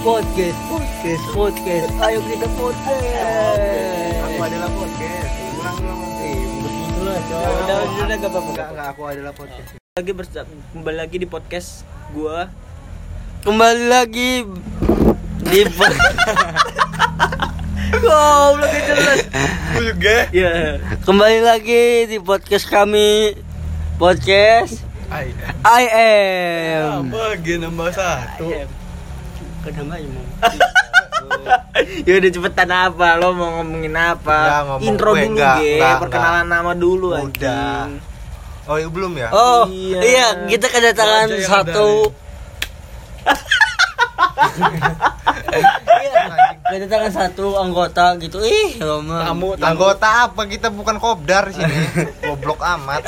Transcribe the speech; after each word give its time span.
podcast, 0.00 0.58
podcast, 0.66 1.24
podcast. 1.30 1.88
Ayo 2.00 2.18
kita 2.24 2.48
podcast. 2.56 4.20
Aku 4.24 4.40
adalah 4.40 4.70
podcast. 4.72 5.30
Ulang 5.52 5.76
ulang. 5.78 6.00
Begitulah, 6.60 7.18
coy. 7.20 7.40
Ya 7.40 7.48
Udah, 7.50 7.76
udah, 7.76 8.04
udah, 8.04 8.16
gak 8.16 8.30
apa-apa. 8.30 8.48
Enggak 8.50 8.68
enggak 8.72 8.88
aku 8.88 9.02
adalah 9.04 9.32
podcast. 9.32 9.70
lagi 9.90 10.12
bersa- 10.14 10.46
kembali 10.72 10.96
lagi 10.96 11.16
di 11.18 11.26
podcast 11.26 11.82
gua 12.14 12.46
Kembali 13.42 13.84
lagi 13.90 14.46
di 15.42 15.60
Goblok 18.00 18.70
itu 18.70 18.92
jelas. 18.96 19.20
Aku 19.28 19.80
juga. 19.84 20.16
ya 20.32 20.78
Kembali 21.04 21.40
lagi 21.42 22.06
di 22.06 22.16
podcast 22.16 22.64
kami 22.64 23.36
Podcast. 23.98 24.80
I 25.10 25.84
am 25.90 27.10
Bagi 27.12 27.60
nambah 27.60 27.90
satu. 27.92 28.79
Kenapa 29.60 29.94
ya 29.96 30.08
mau? 30.08 30.24
ya 32.06 32.12
udah 32.16 32.30
cepetan 32.30 32.70
apa 32.70 33.08
lo 33.16 33.32
mau 33.32 33.60
ngomongin 33.60 33.94
apa 33.94 34.38
Nggak, 34.40 34.60
ngomong 34.62 34.86
intro 34.86 35.10
gue, 35.10 35.20
dulu 35.20 35.34
nggak, 35.36 35.56
ge 35.56 35.72
nggak, 35.76 35.96
perkenalan 36.00 36.46
nama 36.46 36.72
dulu 36.74 37.08
Udah. 37.10 37.20
anjing 37.20 37.90
Oh, 38.64 38.76
iya, 38.76 38.86
belum 38.86 39.12
ya? 39.16 39.28
Oh 39.30 39.62
Iya. 39.66 39.98
iya 40.00 40.26
kita 40.46 40.66
kedatangan 40.68 41.26
satu 41.42 42.12
Iya, 46.00 46.20
kedatangan 46.62 47.12
satu 47.12 47.46
anggota 47.56 48.14
gitu 48.16 48.38
ih 48.40 48.78
Roma 48.78 49.26
Tamu, 49.26 49.48
anggota 49.56 50.08
apa? 50.24 50.46
Kita 50.46 50.68
bukan 50.68 50.96
kopdar 50.96 51.50
di 51.50 51.54
sini. 51.54 51.74
Goblok 52.22 52.60
amat. 52.60 53.02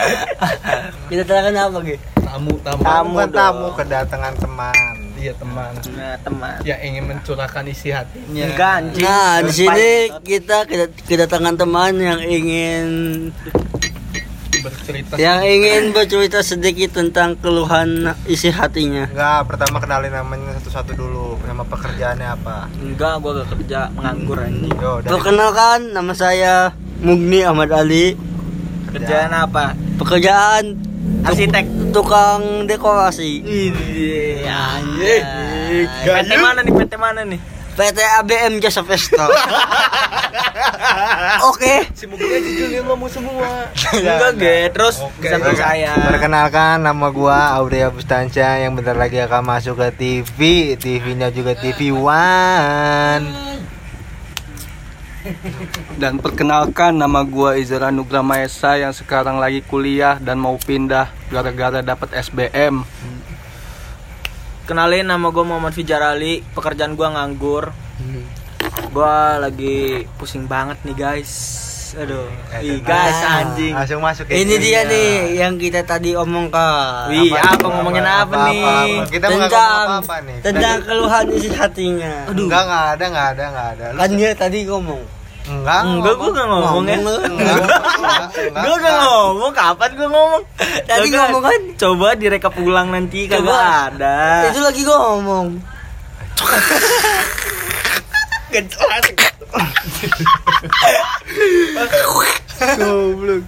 kita 1.09 1.23
kedatangan 1.23 1.55
apa 1.62 1.79
gitu 1.84 2.02
Tamu, 2.23 2.52
tamu. 2.60 2.80
Tamu 2.82 3.10
bukan 3.12 3.29
tamu, 3.30 3.66
kedatangan 3.77 4.34
teman. 4.37 4.96
Iya 5.23 5.39
teman 5.39 5.71
nah 5.95 6.19
teman 6.19 6.59
yang 6.62 6.83
ingin 6.83 7.05
mencurahkan 7.07 7.63
isi 7.65 7.89
hatinya. 7.89 8.43
enggak 8.45 8.73
anjing 8.77 9.03
Nah 9.03 9.30
di 9.37 9.43
Terus 9.45 9.55
sini 9.57 9.91
kita 10.21 10.66
keda- 10.66 10.99
kedatangan 11.01 11.55
teman 11.57 11.95
yang 11.95 12.19
ingin 12.21 12.87
bercerita. 14.61 15.15
yang 15.16 15.41
ingin 15.41 15.91
bercerita 15.91 16.38
sedikit 16.41 16.95
tentang 16.96 17.35
keluhan 17.37 17.88
isi 18.27 18.49
hatinya. 18.49 19.07
Enggak, 19.09 19.46
pertama 19.46 19.79
kenalin 19.79 20.11
namanya 20.11 20.59
satu-satu 20.59 20.93
dulu. 20.93 21.39
Nama 21.41 21.63
pekerjaannya 21.63 22.29
apa? 22.33 22.57
enggak 22.77 23.15
gua 23.18 23.30
gak 23.37 23.49
kerja 23.52 23.80
menganggur 23.93 24.39
anjing 24.39 24.71
Yo, 24.73 24.93
dari 24.99 25.11
Perkenalkan 25.13 25.79
nama 25.93 26.13
saya 26.13 26.55
Mugni 26.99 27.43
Ahmad 27.43 27.71
Ali. 27.71 28.15
kerjaan 28.89 29.33
apa 29.33 29.73
Pekerjaan 29.96 30.77
arsitek 31.23 31.65
tukang 31.91 32.67
dekorasi. 32.67 33.43
ini 33.43 34.47
anjing. 34.47 35.25
PT 36.05 36.33
mana 36.39 36.61
nih 36.63 36.73
PT 36.73 36.93
mana 36.99 37.21
nih 37.27 37.41
PT 37.73 37.99
ABM 38.21 38.61
Jasa 38.61 38.85
Pesta. 38.85 39.25
Oke. 41.49 41.89
Si 41.97 42.05
Mugni 42.05 42.29
aja 42.29 42.51
dulu 42.53 42.69
yang 42.69 42.85
ngomong 42.85 43.09
semua. 43.09 43.73
enggak 43.97 44.33
ge 44.37 44.57
terus 44.69 45.01
sampai 45.01 45.57
saya 45.57 45.97
Perkenalkan 45.97 46.85
nama 46.85 47.09
gua 47.09 47.57
Aurea 47.57 47.89
Bustanca 47.89 48.61
yang 48.61 48.77
bentar 48.77 48.93
lagi 48.93 49.17
akan 49.25 49.41
masuk 49.41 49.80
ke 49.80 49.89
TV. 49.97 50.39
TV-nya 50.77 51.33
juga 51.33 51.57
TV 51.57 51.89
One. 51.97 53.25
Dan 55.96 56.18
perkenalkan 56.18 56.98
nama 56.98 57.23
gua 57.23 57.56
Izara 57.56 57.90
Nugra 57.95 58.20
Maesa 58.20 58.76
yang 58.76 58.95
sekarang 58.95 59.38
lagi 59.38 59.62
kuliah 59.65 60.18
dan 60.18 60.38
mau 60.38 60.59
pindah 60.59 61.10
gara-gara 61.30 61.80
dapat 61.80 62.12
SBM. 62.12 62.84
kenalin 64.62 65.04
nama 65.04 65.28
gue 65.34 65.44
Muhammad 65.44 65.75
Fijar 65.75 66.00
Ali. 66.00 66.41
Pekerjaan 66.54 66.94
gue 66.94 67.09
nganggur. 67.09 67.75
Gue 68.94 69.19
lagi 69.43 70.06
pusing 70.16 70.47
banget 70.47 70.78
nih 70.87 70.97
guys 70.97 71.72
aduh 71.94 72.25
Ih, 72.59 72.78
guys 72.81 73.21
Ah. 73.21 73.43
anjing 73.43 73.72
Langsung 73.72 74.00
masuk 74.00 74.25
ya. 74.26 74.34
Ini 74.38 74.54
dia 74.56 74.81
nih 74.84 75.11
yang 75.37 75.55
kita 75.56 75.83
tadi 75.83 76.15
omongkan. 76.15 77.09
Wih, 77.09 77.33
apa, 77.33 77.65
ngomongin 77.65 78.00
apa, 78.00 78.49
nih? 78.49 79.05
Kita 79.09 79.27
tentang 79.27 79.50
ngomong 79.50 80.00
apa 80.00 80.15
nih? 80.22 80.39
tentang 80.41 80.78
keluhan 80.83 81.25
isi 81.33 81.49
hatinya. 81.50 82.15
Aduh. 82.28 82.47
Enggak, 82.47 82.62
enggak 82.65 82.84
ada, 82.89 83.05
enggak 83.05 83.27
ada, 83.28 83.43
enggak 83.44 83.69
ada. 83.75 83.87
Kan 83.99 84.11
dia 84.15 84.31
tadi 84.33 84.59
ngomong. 84.65 85.03
enggak, 85.43 85.81
enggak 85.83 86.15
gue 86.15 86.31
gak 86.31 86.47
ngomong 86.47 86.84
ya 86.87 86.97
Ngomong 86.97 87.22
enggak, 87.27 87.59
gue 88.62 88.77
gak 88.78 88.97
ngomong 89.03 89.50
kapan 89.50 89.91
gue 89.91 90.06
ngomong 90.06 90.43
Tadi 90.87 91.09
ngomong 91.11 91.43
kan? 91.43 91.61
coba 91.75 92.06
direkap 92.15 92.55
ulang 92.56 92.94
nanti 92.94 93.27
kagak 93.27 93.50
ada 93.91 94.47
Itu 94.49 94.62
lagi 94.62 94.87
ngomong. 94.87 95.47
Goblok. 102.73 103.45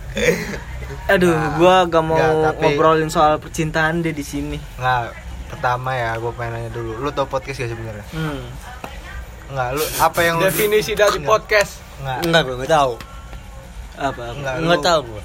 aduh 1.06 1.32
gue 1.54 1.74
gak 1.86 2.02
mau 2.02 2.16
Enggak, 2.16 2.44
tapi- 2.50 2.60
ngobrolin 2.66 3.08
soal 3.08 3.36
percintaan 3.36 4.00
deh 4.00 4.10
di 4.10 4.22
sini 4.22 4.58
Enggak. 4.74 5.12
Pertama 5.46 5.94
ya, 5.94 6.18
gue 6.18 6.32
pengen 6.34 6.58
nanya 6.58 6.70
dulu. 6.72 6.98
Lu 6.98 7.08
tau 7.08 7.24
podcast 7.24 7.56
gak 7.58 7.70
sebenarnya? 7.70 8.02
hmm. 8.10 8.42
Enggak, 9.46 9.68
lu 9.72 9.84
apa 9.98 10.20
yang 10.20 10.34
lu 10.36 10.44
Definisi 10.44 10.92
dari 10.92 11.14
Enggak. 11.16 11.30
podcast. 11.30 11.72
Enggak. 12.00 12.18
Enggak, 12.22 12.42
gue 12.42 12.54
enggak 12.56 12.72
tahu. 12.72 12.92
apa 13.94 14.22
Enggak, 14.32 14.54
Enggak 14.58 14.76
lu- 14.76 14.84
tahu 14.84 15.00
gue. 15.06 15.22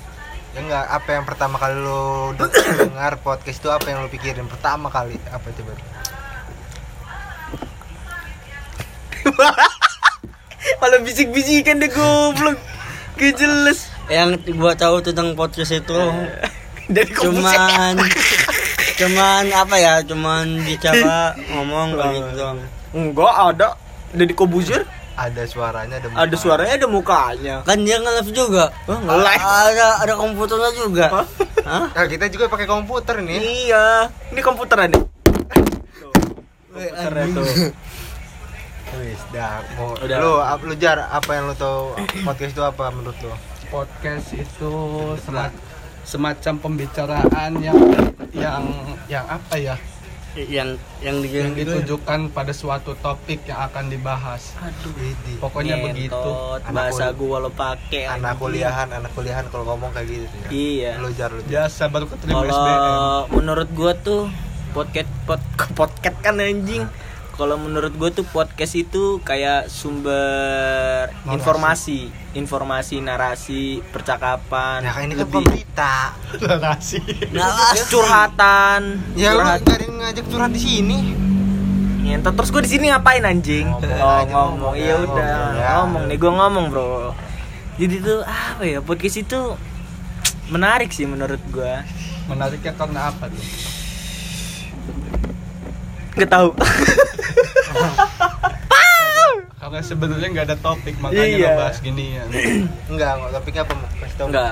Ya 0.50 0.60
enggak, 0.62 0.86
apa 0.88 1.10
yang 1.12 1.26
pertama 1.26 1.56
kali 1.58 1.76
lu 1.78 2.02
de- 2.36 2.52
dengar 2.84 3.14
podcast 3.18 3.58
itu 3.58 3.70
apa 3.70 3.86
yang 3.86 4.00
lu 4.00 4.10
pikirin 4.10 4.46
pertama 4.46 4.88
kali? 4.88 5.18
Apa 5.28 5.48
coba? 5.50 5.74
malah 10.78 11.00
bisik-bisikan 11.02 11.82
deh 11.82 11.90
goblok 11.90 12.58
Gak 13.16 13.36
jelas 13.36 13.90
Yang 14.08 14.54
gua 14.54 14.74
tahu 14.74 15.02
tentang 15.02 15.34
podcast 15.34 15.74
itu 15.74 16.00
dari 16.94 17.12
cuman 17.12 17.94
cuman 19.00 19.44
apa 19.48 19.76
ya? 19.78 19.94
Cuman 20.02 20.60
bicara 20.60 21.32
ngomong 21.48 21.94
gitu 21.96 22.30
doang. 22.36 22.60
Enggak 22.92 23.36
ada. 23.54 23.70
Dari 24.10 24.34
Kobuzer 24.34 24.90
Ada 25.14 25.46
suaranya, 25.46 26.02
ada 26.02 26.10
ada 26.10 26.32
muka. 26.32 26.42
suaranya 26.42 26.74
ada 26.80 26.88
mukanya. 26.90 27.56
Kan 27.62 27.86
dia 27.86 28.00
nge-live 28.00 28.32
juga. 28.34 28.74
Oh, 28.88 28.98
nge-live? 28.98 29.38
Ada 29.38 29.88
ada 30.02 30.14
komputernya 30.16 30.72
juga. 30.74 31.06
Hah? 31.62 31.86
Nah, 31.94 32.06
kita 32.08 32.26
juga 32.28 32.48
pakai 32.48 32.66
komputer 32.66 33.22
nih. 33.22 33.38
Iya. 33.70 34.10
Ini. 34.32 34.40
Weh, 34.40 34.42
Komputernya 34.42 34.98
anjing. 37.22 37.36
tuh. 37.36 37.46
Wis, 38.92 39.22
dah. 39.30 39.62
Mau 39.76 39.94
Udah. 39.96 40.18
lu 40.18 40.34
ap- 40.40 40.64
lu 40.64 40.74
jar 40.74 40.98
apa 41.04 41.30
yang 41.32 41.46
lu 41.46 41.56
tahu 41.56 41.94
podcast 42.24 42.52
itu 42.52 42.64
apa 42.64 42.90
menurut 42.90 43.16
lu? 43.20 43.32
Podcast 43.70 44.34
itu 44.34 44.72
sema- 45.20 45.54
semacam 46.02 46.54
pembicaraan 46.58 47.52
yang 47.60 47.78
yang 48.32 48.64
yang 49.06 49.26
apa 49.26 49.56
ya? 49.56 49.78
yang 50.32 50.78
yang 51.02 51.20
di 51.20 51.28
Yang 51.28 51.50
gitu. 51.56 51.72
ditujukan 51.76 52.30
pada 52.30 52.50
suatu 52.52 52.94
topik 52.96 53.44
yang 53.44 53.60
akan 53.62 53.90
dibahas. 53.90 54.54
Aduh. 54.58 54.94
Widih. 54.96 55.38
Pokoknya 55.38 55.82
begitu. 55.82 56.14
Ngentot, 56.14 56.62
Anak 56.64 56.74
Bahasa 56.76 57.06
kul- 57.10 57.18
gua 57.20 57.38
lo 57.40 57.50
pakai. 57.52 58.04
Anak 58.08 58.18
anjing. 58.32 58.40
kuliahan, 58.40 58.88
anak 58.92 59.12
kuliahan 59.12 59.46
kalau 59.48 59.66
ngomong 59.68 59.90
kayak 59.92 60.06
gitu 60.08 60.36
ya. 60.40 60.50
Iya. 60.50 60.92
Lu 60.98 61.10
jar 61.12 61.30
lu. 61.30 61.42
jar. 61.42 61.50
Biasa 61.68 61.82
baru 61.88 62.06
keterima 62.08 62.36
Kalau 62.38 62.54
SBM. 62.56 62.86
menurut 63.36 63.70
gua 63.72 63.92
tuh 63.96 64.22
podcast 64.72 65.10
pod, 65.26 65.42
podcast 65.80 66.18
kan 66.22 66.36
anjing. 66.38 66.86
Kalau 67.40 67.56
menurut 67.56 67.96
gua 67.96 68.12
tuh 68.12 68.28
podcast 68.28 68.76
itu 68.76 69.24
kayak 69.24 69.72
sumber 69.72 71.08
Narasi. 71.08 71.32
informasi, 71.40 72.00
informasi, 72.36 72.96
narasi, 73.00 73.64
percakapan. 73.96 74.84
Nah, 74.84 74.92
kayak 74.92 75.08
ini 75.08 75.16
kan 75.16 75.24
lebih 75.24 75.36
pemberita. 75.48 75.96
Narasi. 76.44 77.00
Nah, 77.32 77.80
curhatan. 77.88 78.82
Ya 79.16 79.32
lu 79.32 79.40
curhat. 79.40 79.64
gak 79.64 79.72
ada 79.72 79.84
yang 79.88 79.96
ngajak 80.04 80.26
curhat 80.28 80.52
di 80.52 80.60
sini. 80.60 81.00
Ngentot 82.12 82.36
terus 82.36 82.52
gue 82.52 82.62
di 82.68 82.72
sini 82.76 82.86
ngapain 82.92 83.24
anjing? 83.24 83.72
Ngomong 83.72 83.88
oh 83.88 84.20
ngomong, 84.28 84.52
ngomong 84.60 84.74
iya 84.76 84.92
ya, 84.92 84.96
udah 85.00 85.08
ngomong 85.32 85.56
ya. 85.56 85.70
ngomong 85.80 86.04
nih 86.12 86.18
gue 86.20 86.32
ngomong 86.36 86.66
bro. 86.68 86.92
Jadi 87.80 87.96
tuh 88.04 88.20
apa 88.28 88.64
ya 88.68 88.80
podcast 88.84 89.16
itu 89.16 89.40
menarik 90.52 90.92
sih 90.92 91.08
menurut 91.08 91.40
gue. 91.56 91.74
Menariknya 92.28 92.76
karena 92.76 93.16
apa 93.16 93.32
tuh? 93.32 93.69
Gak 96.20 96.30
tahu. 96.30 96.50
Karena 99.60 99.80
sebenarnya 99.80 100.28
nggak 100.34 100.46
ada 100.50 100.58
topik 100.58 100.96
makanya 100.98 101.26
Iya. 101.30 101.50
ngebahas 101.54 101.78
gini 101.80 102.06
ya. 102.18 102.24
Enggak, 102.92 103.12
enggak, 103.16 103.30
topiknya 103.32 103.62
apa? 103.64 103.74
Kasih 104.02 104.16
tahu 104.18 104.28
Enggak. 104.28 104.52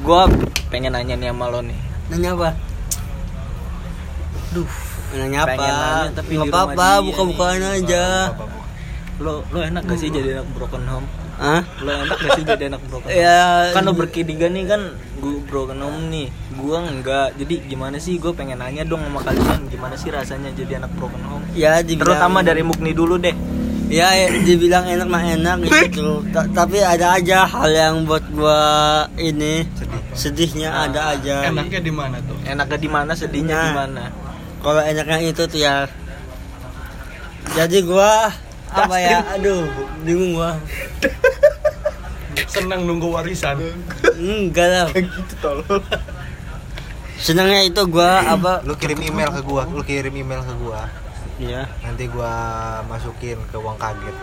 Gue 0.00 0.22
pengen 0.68 0.90
nanya 0.92 1.14
nih 1.16 1.28
sama 1.32 1.46
lo 1.48 1.60
nih. 1.64 1.78
Nanya 2.10 2.30
apa? 2.36 2.48
Duh, 4.50 4.70
Nanya 5.10 5.38
apa? 5.42 5.50
Pengen 5.50 5.74
nanya, 5.74 6.10
tapi 6.12 6.30
Nggak 6.30 6.44
di 6.44 6.50
rumah 6.50 6.62
apa-apa, 6.66 6.88
dia 6.92 7.06
buka-bukaan 7.08 7.62
aja. 7.72 8.04
Lo 9.20 9.32
lo 9.48 9.58
enak 9.60 9.82
gak 9.82 9.98
sih 9.98 10.08
jadi 10.08 10.28
anak 10.38 10.46
broken 10.52 10.84
home? 10.86 11.06
Hah? 11.40 11.64
Lo 11.80 11.88
enak 11.90 12.16
gak 12.16 12.30
sih 12.36 12.44
jadi 12.44 12.68
anak 12.68 12.84
broken 12.84 13.08
home? 13.08 13.16
Ya 13.16 13.72
Kan 13.72 13.82
lo 13.82 13.92
berketiga 13.96 14.46
nih 14.46 14.68
kan 14.68 14.80
gue 15.16 15.40
broken 15.42 15.80
home 15.80 16.06
nih. 16.06 16.28
Gua 16.54 16.84
enggak. 16.84 17.32
Jadi 17.34 17.64
gimana 17.64 17.96
sih? 17.96 18.20
Gue 18.20 18.30
pengen 18.30 18.60
nanya 18.60 18.84
dong 18.84 19.00
sama 19.00 19.24
kalian 19.24 19.64
Gimana 19.66 19.96
sih 19.96 20.08
rasanya 20.08 20.52
jadi 20.52 20.78
anak 20.78 20.92
broken 20.94 21.24
home? 21.24 21.44
Ya 21.50 21.80
dibilang 21.80 22.12
Terutama 22.12 22.38
dari 22.40 22.60
Mukni 22.60 22.92
dulu 22.92 23.16
deh 23.16 23.32
ya, 23.90 24.06
ya, 24.14 24.30
dibilang 24.38 24.86
enak 24.86 25.02
mah 25.02 25.18
enak 25.18 25.66
gitu 25.66 26.22
Ta- 26.30 26.46
tapi 26.46 26.78
ada 26.78 27.18
aja 27.18 27.42
hal 27.42 27.66
yang 27.68 27.94
buat 28.06 28.22
gua 28.30 28.62
ini 29.16 29.66
sedihnya 30.12 30.70
ada 30.86 31.10
aja. 31.10 31.50
Enaknya 31.50 31.82
di 31.82 31.90
mana 31.90 32.22
tuh? 32.22 32.38
Enaknya 32.44 32.78
di 32.78 32.86
mana 32.86 33.12
sedihnya 33.12 33.50
Nah. 33.50 33.66
di 33.66 33.74
mana? 33.74 34.04
kalau 34.60 34.78
enaknya 34.78 35.18
itu 35.26 35.42
tuh 35.42 35.58
ya. 35.58 35.90
Jadi 37.50 37.82
gua 37.82 38.30
apa 38.70 38.94
ya? 38.94 39.26
Aduh 39.34 39.66
bingung 40.06 40.38
gua 40.38 40.54
Senang 42.50 42.82
nunggu 42.82 43.08
warisan. 43.08 43.56
enggak 44.12 44.66
lah 44.66 44.86
gitu 44.90 45.34
tolol. 45.38 45.78
senangnya 47.16 47.62
itu 47.62 47.82
gua 47.86 48.24
apa 48.26 48.64
Lu 48.64 48.74
kirim 48.74 48.98
email 48.98 49.30
ke 49.30 49.40
gua, 49.40 49.62
lu 49.64 49.80
kirim 49.80 50.10
email 50.10 50.40
ke 50.40 50.54
gua. 50.56 50.88
ya 51.38 51.64
Nanti 51.80 52.04
gua 52.06 52.32
masukin 52.84 53.38
ke 53.46 53.56
uang 53.56 53.76
kaget. 53.76 54.16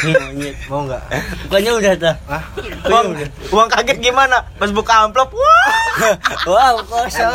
monyet 0.00 0.56
Mau 0.66 0.82
nggak? 0.82 1.02
bukannya 1.44 1.72
udah 1.74 1.94
dah 1.94 2.14
Hah? 2.24 2.42
Uang, 2.86 3.06
uang 3.50 3.68
kaget 3.68 3.98
gimana? 4.00 4.40
Pas 4.56 4.70
buka 4.70 5.04
amplop 5.04 5.30
Wah 5.30 5.70
wow 6.48 6.74
kosong 6.80 7.34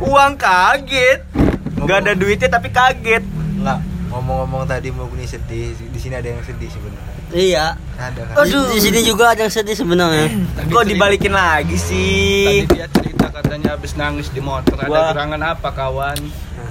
Uang 0.00 0.32
kaget 0.34 1.20
Gak 1.80 1.98
ada 2.02 2.12
duitnya 2.12 2.48
tapi 2.50 2.68
kaget 2.68 3.22
Enggak. 3.54 3.78
Ngomong-ngomong 4.10 4.66
tadi 4.66 4.90
mau 4.90 5.06
nih 5.06 5.24
sedih, 5.24 5.70
di 5.72 5.96
sini 5.96 6.14
ada 6.14 6.26
yang 6.26 6.42
sedih 6.42 6.66
sebenarnya. 6.66 7.14
iya 7.30 7.66
Ada 7.94 8.22
kan? 8.26 8.42
di, 8.42 8.58
di 8.74 8.80
sini 8.80 9.00
juga 9.00 9.30
ada 9.30 9.46
yang 9.46 9.54
sedih 9.54 9.72
sebenarnya 9.72 10.34
Kok 10.66 10.82
dibalikin 10.82 11.30
lagi 11.30 11.78
sih? 11.78 12.66
Tadi 12.66 12.74
dia 12.74 12.86
cerita 12.90 13.30
katanya 13.30 13.68
habis 13.72 13.94
nangis 13.94 14.26
di 14.28 14.42
motor. 14.42 14.74
Ada 14.76 14.84
Gua- 14.84 15.10
gerangan 15.14 15.42
apa 15.46 15.68
kawan? 15.70 16.18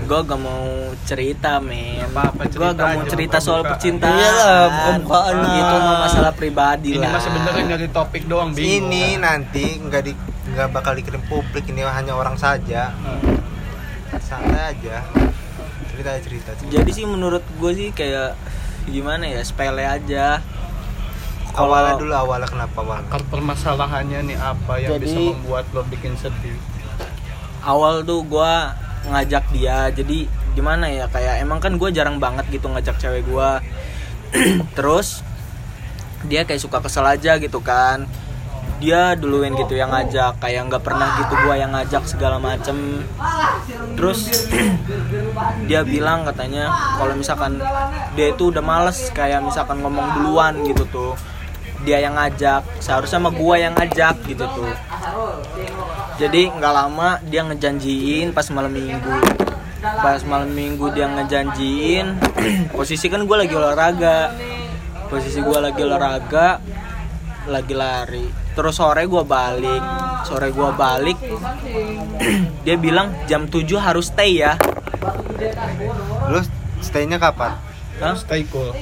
Gue 0.02 0.20
gak 0.20 0.36
mau 0.38 0.66
cerita 1.04 1.62
men 1.62 2.02
Apa-apa 2.04 2.44
Gue 2.44 2.52
cerita 2.52 2.72
gak 2.74 2.88
mau 2.90 3.00
aja, 3.00 3.10
cerita 3.10 3.38
soal 3.38 3.62
buka-bukaan. 3.62 3.72
percintaan 3.72 4.18
Iyalah, 4.18 4.60
buka-bukaan 4.68 5.36
lah. 5.38 5.56
Itu 5.56 5.76
mah 5.78 5.98
masalah 6.02 6.32
pribadi 6.34 6.90
Ini 6.90 7.00
lah 7.00 7.10
mah 7.10 7.22
sebenarnya 7.22 7.64
nyari 7.70 7.88
topik 7.90 8.24
doang 8.26 8.50
bingung. 8.52 8.90
Ini 8.90 9.04
nanti 9.18 9.66
nggak 9.78 10.02
di 10.02 10.12
nggak 10.50 10.68
bakal 10.72 10.92
dikirim 10.94 11.22
publik 11.24 11.64
ini 11.68 11.86
hanya 11.86 12.12
orang 12.12 12.36
saja. 12.36 12.92
Santai 14.20 14.76
aja. 14.76 14.98
Cerita 15.90 16.10
cerita. 16.20 16.50
cerita. 16.54 16.72
Jadi 16.72 16.90
sih 16.92 17.06
menurut 17.06 17.44
gue 17.56 17.72
sih 17.74 17.90
kayak 17.92 18.36
Gimana 18.88 19.22
ya 19.22 19.42
sepele 19.44 19.86
aja 19.86 20.42
Kalau- 21.52 21.70
awalnya 21.70 21.94
dulu 22.00 22.14
awalnya 22.14 22.48
kenapa 22.48 22.78
awal? 22.80 23.02
Akar 23.04 23.22
permasalahannya 23.28 24.20
nih 24.26 24.38
apa 24.38 24.74
yang 24.78 24.98
Jadi- 24.98 25.06
bisa 25.06 25.20
membuat 25.20 25.66
lo 25.72 25.82
bikin 25.86 26.16
sedih? 26.16 26.58
awal 27.60 28.02
tuh 28.02 28.24
gua 28.24 28.72
ngajak 29.04 29.52
dia 29.52 29.92
jadi 29.92 30.32
gimana 30.56 30.88
ya 30.88 31.12
kayak 31.12 31.44
emang 31.44 31.60
kan 31.60 31.76
gue 31.76 31.90
jarang 31.92 32.16
banget 32.16 32.48
gitu 32.50 32.72
ngajak 32.72 32.96
cewek 32.96 33.28
gua 33.28 33.60
terus 34.80 35.24
dia 36.24 36.44
kayak 36.44 36.60
suka 36.60 36.80
kesel 36.80 37.04
aja 37.04 37.36
gitu 37.36 37.60
kan 37.60 38.08
dia 38.80 39.14
duluin 39.20 39.52
gitu 39.60 39.76
yang 39.76 39.92
ngajak 39.92 40.40
kayak 40.40 40.72
nggak 40.72 40.84
pernah 40.84 41.20
gitu 41.20 41.34
gua 41.44 41.56
yang 41.60 41.76
ngajak 41.76 42.04
segala 42.08 42.40
macem. 42.40 43.04
Terus 44.00 44.48
dia 45.70 45.84
bilang 45.84 46.24
katanya 46.24 46.72
kalau 46.96 47.14
misalkan 47.14 47.60
dia 48.16 48.32
itu 48.32 48.56
udah 48.56 48.64
males 48.64 49.12
kayak 49.12 49.44
misalkan 49.44 49.84
ngomong 49.84 50.20
duluan 50.20 50.64
gitu 50.64 50.88
tuh. 50.88 51.14
Dia 51.84 52.04
yang 52.04 52.16
ngajak 52.16 52.64
seharusnya 52.80 53.20
sama 53.20 53.32
gua 53.36 53.60
yang 53.60 53.76
ngajak 53.76 54.16
gitu 54.24 54.48
tuh. 54.48 54.72
Jadi 56.16 56.48
nggak 56.48 56.74
lama 56.74 57.20
dia 57.28 57.44
ngejanjiin 57.44 58.32
pas 58.32 58.48
malam 58.56 58.72
minggu. 58.72 59.16
Pas 59.80 60.24
malam 60.24 60.52
minggu 60.52 60.92
dia 60.96 61.08
ngejanjiin 61.08 62.20
posisi 62.76 63.08
kan 63.12 63.24
gue 63.24 63.38
lagi 63.40 63.56
olahraga. 63.56 64.32
Posisi 65.08 65.40
gue 65.40 65.58
lagi 65.60 65.80
olahraga 65.84 66.60
lagi 67.50 67.74
lari 67.74 68.49
terus 68.60 68.76
sore 68.76 69.08
gue 69.08 69.24
balik 69.24 69.84
sore 70.28 70.52
gue 70.52 70.70
balik 70.76 71.16
dia 72.68 72.76
bilang 72.76 73.16
jam 73.24 73.48
7 73.48 73.64
harus 73.80 74.12
stay 74.12 74.44
ya 74.44 74.60
Lu 76.28 76.44
stay-nya 76.84 77.16
kapan? 77.16 77.56
Hah? 78.04 78.16
Stay 78.20 78.44
cool. 78.52 78.76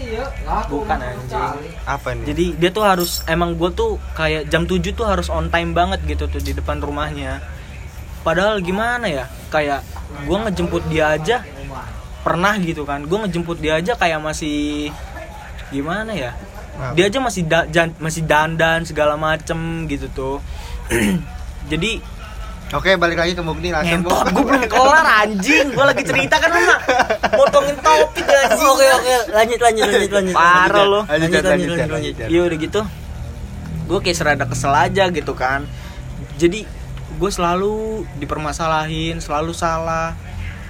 bukan 0.66 0.98
anjing 0.98 1.38
Apa 1.86 2.18
nih? 2.18 2.26
jadi 2.34 2.46
dia 2.58 2.70
tuh 2.74 2.82
harus 2.90 3.22
emang 3.30 3.54
gue 3.54 3.70
tuh 3.70 4.02
kayak 4.18 4.50
jam 4.50 4.66
7 4.66 4.82
tuh 4.98 5.06
harus 5.06 5.30
on 5.30 5.54
time 5.54 5.78
banget 5.78 6.02
gitu 6.10 6.26
tuh 6.26 6.42
di 6.42 6.58
depan 6.58 6.82
rumahnya 6.82 7.38
padahal 8.26 8.58
gimana 8.66 9.06
ya 9.06 9.30
kayak 9.54 9.86
gue 10.26 10.38
ngejemput 10.42 10.90
dia 10.90 11.14
aja 11.14 11.46
pernah 12.26 12.58
gitu 12.58 12.82
kan 12.82 13.06
gue 13.06 13.18
ngejemput 13.30 13.62
dia 13.62 13.78
aja 13.78 13.94
kayak 13.94 14.18
masih 14.26 14.90
gimana 15.70 16.18
ya 16.18 16.34
dia 16.94 17.06
aja 17.06 17.20
masih 17.20 17.44
da- 17.44 17.68
jan- 17.68 17.98
masih 17.98 18.24
dandan 18.24 18.84
segala 18.84 19.16
macem 19.16 19.86
gitu 19.86 20.08
tuh. 20.10 20.38
Jadi 21.72 22.18
Oke, 22.68 23.00
balik 23.00 23.16
lagi 23.16 23.32
ke 23.32 23.40
Mugni 23.40 23.72
langsung. 23.72 24.04
ngentot 24.04 24.28
gue 24.28 24.44
belum 24.44 24.64
kelar 24.68 25.08
anjing. 25.24 25.72
Gue 25.72 25.86
lagi 25.88 26.04
cerita 26.04 26.36
kan 26.36 26.52
mama 26.52 26.76
motongin 27.40 27.80
topik 27.80 28.28
anjing. 28.28 28.68
Oke 28.68 28.88
oke 28.92 29.14
lanjut 29.32 29.60
lanjut 29.64 29.86
lanjut 29.88 30.12
lanjut. 30.12 30.36
Parah 30.36 30.84
lo. 30.84 31.02
Lanjut, 31.08 31.08
lanjut 31.08 31.32
lanjut, 31.32 31.48
lanjut 31.48 31.48
lanjut, 31.48 31.72
lanjut 31.72 31.92
lanjut. 31.96 32.14
lanjut. 32.20 32.28
Iya 32.28 32.42
udah 32.44 32.58
gitu. 32.60 32.82
Gue 33.88 34.00
kayak 34.04 34.18
serada 34.20 34.44
kesel 34.44 34.74
aja 34.76 35.04
gitu 35.08 35.32
kan. 35.32 35.64
Jadi 36.36 36.68
gue 37.18 37.32
selalu 37.32 38.04
dipermasalahin 38.20 39.24
Selalu 39.24 39.56
salah. 39.56 40.12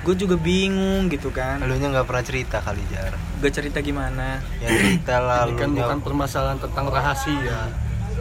Gue 0.06 0.14
juga 0.14 0.38
bingung 0.38 1.10
gitu 1.10 1.34
kan. 1.34 1.66
Lu 1.66 1.74
nya 1.82 1.90
nggak 1.90 2.06
pernah 2.06 2.22
cerita 2.22 2.62
kali 2.62 2.86
jar. 2.94 3.18
Gue 3.38 3.52
cerita 3.54 3.80
gimana. 3.86 4.42
Ya 4.58 4.70
cerita 4.70 5.22
lah 5.28 5.46
Ini 5.46 5.58
kan 5.58 5.70
bukan 5.78 5.98
permasalahan 6.02 6.58
tentang 6.58 6.90
rahasia. 6.90 7.70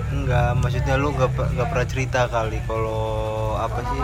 Enggak, 0.06 0.60
maksudnya 0.60 0.94
lu 1.00 1.10
nggak 1.16 1.30
pe- 1.34 1.50
nggak 1.56 1.68
pernah 1.72 1.86
cerita 1.88 2.20
kali 2.28 2.60
kalau 2.68 3.02
apa 3.56 3.80
sih? 3.80 4.00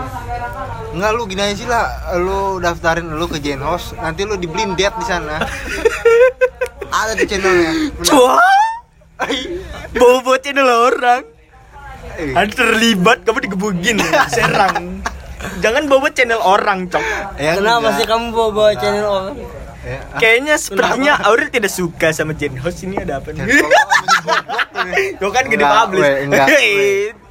Enggak 0.97 1.11
lu 1.15 1.21
gini 1.29 1.41
aja 1.45 1.55
sih 1.55 1.69
lah, 1.69 1.85
lu 2.17 2.57
daftarin 2.59 3.07
lu 3.07 3.25
ke 3.29 3.37
Genhouse, 3.39 3.93
nanti 4.01 4.25
lu 4.25 4.35
di 4.35 4.49
blindet 4.49 4.93
di 4.97 5.05
sana. 5.05 5.37
Ada 6.97 7.13
di 7.13 7.25
channelnya. 7.29 7.71
Wah. 8.09 8.41
Bawa 9.93 10.35
channel 10.41 10.67
orang. 10.67 11.21
Ada 12.13 12.51
terlibat 12.51 13.23
kamu 13.23 13.39
digebukin. 13.49 13.95
Serang. 14.35 15.01
Jangan 15.61 15.83
bawa 15.87 16.09
channel 16.11 16.41
orang 16.41 16.89
cok. 16.89 17.05
Ya 17.37 17.57
kenapa 17.57 17.89
enggak. 17.89 17.97
sih 18.01 18.05
kamu 18.09 18.25
bawa 18.33 18.49
bawa 18.49 18.71
channel 18.75 19.05
orang 19.07 19.35
Ya, 19.83 19.99
ah, 19.99 20.19
Kayaknya 20.19 20.55
sepertinya 20.55 21.13
Aurel 21.27 21.51
tidak 21.51 21.67
suka 21.67 22.15
sama 22.15 22.31
Jen 22.31 22.55
Host 22.55 22.87
ini 22.87 23.03
ada 23.03 23.19
apa 23.19 23.35
nih? 23.35 23.43
Gue 25.19 25.31
kan 25.35 25.43
gede 25.51 25.65
publish 25.67 26.07
weh, 26.07 26.15
enggak. 26.23 26.47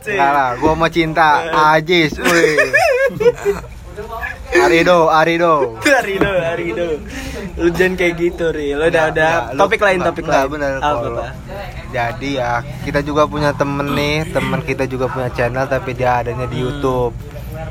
Enggak 0.02 0.30
lah, 0.34 0.50
gua 0.58 0.74
mau 0.74 0.90
cinta 0.90 1.46
Ajis, 1.78 2.18
weh. 2.18 2.58
Arido, 4.52 5.08
Arido. 5.08 5.78
Arido, 5.78 6.30
Arido. 6.42 6.86
Lu 7.54 7.70
jangan 7.70 7.94
kayak 7.94 8.14
gitu, 8.18 8.50
Ri. 8.50 8.74
Lu 8.74 8.90
udah 8.90 9.04
ada 9.14 9.54
topik 9.54 9.78
lain, 9.78 10.02
topik 10.02 10.26
enggak, 10.26 10.50
lain. 10.50 10.52
bener, 10.58 10.72
Apa? 10.82 11.38
Jadi 11.94 12.30
ya 12.34 12.66
kita 12.82 13.00
juga 13.06 13.30
punya 13.30 13.54
temen 13.54 13.94
nih, 13.94 14.26
temen 14.34 14.60
kita 14.66 14.90
juga 14.90 15.06
punya 15.06 15.30
channel 15.32 15.70
tapi 15.70 15.94
dia 15.94 16.18
adanya 16.18 16.50
di 16.50 16.58
YouTube. 16.60 17.14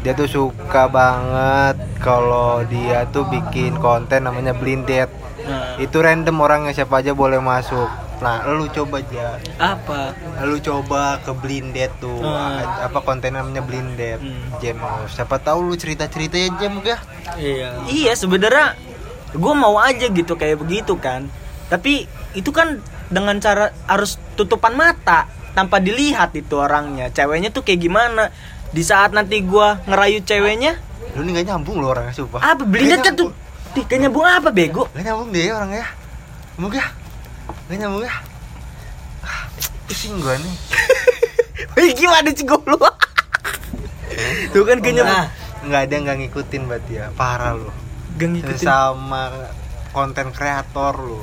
Dia 0.02 0.14
tuh 0.16 0.26
suka 0.26 0.88
banget 0.88 1.76
kalau 2.00 2.64
dia 2.66 3.06
tuh 3.12 3.28
bikin 3.28 3.78
konten 3.78 4.26
namanya 4.26 4.56
blindet. 4.56 5.12
Nah, 5.42 5.76
Itu 5.78 6.00
random 6.00 6.38
orangnya 6.40 6.72
siapa 6.72 7.04
aja 7.04 7.12
boleh 7.12 7.38
masuk. 7.38 7.90
Nah, 8.22 8.46
lu 8.54 8.70
coba 8.70 9.02
aja. 9.02 9.42
apa? 9.58 10.14
Lu 10.46 10.62
coba 10.62 11.18
ke 11.20 11.34
blindet 11.34 11.90
tuh. 11.98 12.22
Hmm. 12.22 12.86
Apa 12.86 13.02
konten 13.02 13.34
namanya 13.34 13.66
blindet? 13.66 14.22
Hmm. 14.22 14.62
Jam. 14.62 14.78
Siapa 15.10 15.42
tahu 15.42 15.66
lu 15.66 15.74
cerita-cerita 15.74 16.38
ya 16.38 16.50
jam 16.56 16.78
gak? 16.80 17.02
iya 17.42 17.82
Iya, 17.90 18.14
sebenarnya 18.14 18.78
gue 19.34 19.54
mau 19.58 19.82
aja 19.82 20.06
gitu 20.06 20.38
kayak 20.38 20.62
begitu 20.62 20.94
kan. 21.02 21.26
Tapi 21.66 22.06
itu 22.38 22.54
kan 22.54 22.78
dengan 23.10 23.42
cara 23.42 23.74
harus 23.90 24.22
tutupan 24.38 24.78
mata 24.78 25.26
tanpa 25.52 25.82
dilihat 25.82 26.32
itu 26.38 26.62
orangnya. 26.62 27.10
Ceweknya 27.10 27.50
tuh 27.50 27.66
kayak 27.66 27.82
gimana? 27.82 28.30
Di 28.72 28.82
saat 28.82 29.12
nanti 29.12 29.44
gua 29.44 29.84
ngerayu 29.84 30.24
ceweknya, 30.24 30.80
Lu 31.12 31.28
nih 31.28 31.44
gak 31.44 31.48
nyambung 31.50 31.78
lu 31.78 31.92
orangnya 31.92 32.16
sumpah. 32.16 32.40
apa 32.40 32.64
blindet 32.64 33.04
kan 33.04 33.12
tuh? 33.12 33.36
Ih, 33.76 33.84
Gak 33.84 34.00
nyambung 34.00 34.24
apa 34.24 34.48
bego? 34.48 34.88
Gak 34.92 35.04
nyambung 35.04 35.28
deh 35.30 35.52
orangnya. 35.52 35.88
Nyambung 36.56 36.74
ya? 36.74 36.88
Gak 37.68 37.78
nyambung 37.78 38.04
ya? 38.04 38.16
Ah, 39.22 39.44
Pusing 39.86 40.16
gua 40.18 40.40
nih. 40.40 40.56
Wih, 41.76 41.92
gimana 41.94 42.32
sih 42.32 42.44
gue 42.44 42.60
lu? 42.66 42.80
Tuh 44.50 44.64
kan 44.64 44.80
gak 44.80 44.94
nyambung. 44.94 45.24
Nggak 45.62 45.82
ada 45.84 45.92
yang 45.92 46.04
nggak 46.04 46.18
ngikutin 46.24 46.62
berarti 46.66 46.94
ya. 46.96 47.06
Parah 47.14 47.52
lu. 47.54 47.70
Gak 48.16 48.30
ngikutin. 48.30 48.66
Sama 48.66 49.36
konten 49.92 50.32
kreator 50.32 50.96
lu. 50.96 51.20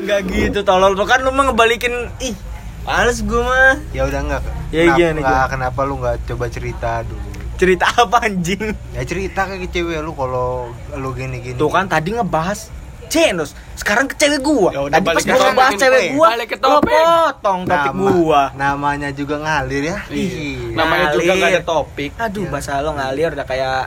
Nggak 0.00 0.20
gitu 0.28 0.60
tolol 0.62 0.92
lu 0.92 1.04
kan 1.04 1.20
lu 1.20 1.30
mah 1.30 1.48
ngebalikin 1.48 2.12
ih 2.20 2.36
males 2.82 3.20
gue 3.20 3.40
mah 3.40 3.76
Ya 3.90 4.02
udah 4.02 4.20
enggak. 4.20 4.42
Ya, 4.70 4.82
kenapa, 4.84 4.96
gimana, 4.96 5.18
enggak, 5.20 5.46
kenapa 5.50 5.80
lu 5.82 5.94
nggak 5.96 6.16
coba 6.24 6.44
cerita 6.46 6.90
dulu? 7.02 7.28
cerita 7.56 7.84
apa 7.94 8.16
anjing 8.22 8.72
Ya 8.90 9.02
cerita 9.02 9.44
ke 9.44 9.66
cewek 9.66 10.00
lu 10.00 10.12
kalau 10.12 10.72
lu 10.90 11.08
gini-gini. 11.12 11.52
tuh 11.54 11.68
kan 11.68 11.84
tadi 11.86 12.12
ngebahas 12.12 12.72
Cenos 13.06 13.52
sekarang 13.74 14.06
ke 14.06 14.14
cewek 14.14 14.38
gua 14.38 14.70
Ya 14.70 14.80
udah, 14.82 14.96
tadi 14.96 15.06
pas 15.10 15.20
gua 15.20 15.36
ngebahas 15.42 15.68
topik, 15.68 15.82
cewek 15.82 16.00
Pe. 16.00 16.08
gua 16.10 16.28
Balik 16.30 16.48
ke 16.48 16.56
topik. 16.56 16.94
potong 16.94 17.60
topik 17.62 17.90
Nama- 17.90 18.00
gua 18.06 18.42
Namanya 18.54 19.08
juga 19.10 19.34
ngalir 19.36 19.82
ya. 19.84 19.98
Iya. 20.06 20.30
Ih. 20.30 20.72
Namanya 20.72 21.06
juga 21.10 21.22
Ngalir. 21.26 21.42
gak 21.42 21.50
ada 21.50 21.62
topik. 21.66 22.10
aduh 22.16 22.40
Iya. 22.40 22.50
bahasa 22.50 22.72
lo 22.78 22.90
ngalir 22.92 23.30
udah 23.30 23.44
kayak 23.44 23.80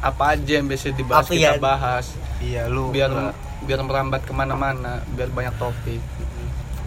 Apa 0.00 0.24
aja 0.32 0.52
yang 0.52 0.66
bisa 0.66 0.90
dibahas 0.90 1.22
Apa 1.22 1.30
kita 1.30 1.46
ya? 1.48 1.60
bahas. 1.60 2.06
Iya 2.40 2.62
lu. 2.66 2.90
Biar 2.90 3.06
nggak- 3.06 3.36
biar 3.62 3.80
merambat 3.80 4.20
ke 4.20 4.32
mana-mana, 4.32 4.98
biar 5.08 5.30
banyak 5.30 5.54
topik. 5.54 6.02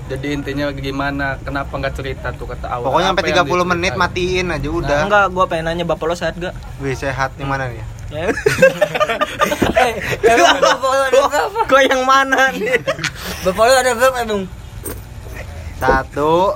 Jadi 0.06 0.28
intinya 0.38 0.70
gimana? 0.70 1.42
Kenapa 1.42 1.74
nggak 1.74 1.94
cerita 1.98 2.30
tuh 2.36 2.46
kata 2.46 2.70
awal? 2.70 2.94
Pokoknya 2.94 3.10
sampai 3.18 3.34
yang 3.34 3.48
30 3.50 3.72
menit 3.74 3.94
matiin 3.98 4.48
aja 4.54 4.70
udah. 4.70 4.98
Nah, 5.02 5.06
enggak 5.10 5.26
gua 5.34 5.46
pengen 5.50 5.66
nanya 5.74 5.86
bapak 5.86 6.06
lo 6.06 6.16
sehat 6.16 6.38
gak 6.38 6.54
Wih 6.78 6.94
sehat 6.94 7.34
di 7.38 7.46
mana 7.46 7.66
nih? 7.66 7.96
eh 9.82 9.94
emang 10.30 10.62
bapak 10.62 10.92
lo 10.94 11.04
ada 11.10 11.82
yang 11.90 12.04
mana 12.06 12.54
nih 12.54 12.78
bapak 13.42 13.64
lo 13.66 13.74
ada 13.74 13.92
berapa 13.98 14.20
dong 14.30 14.44
Satu, 15.76 16.56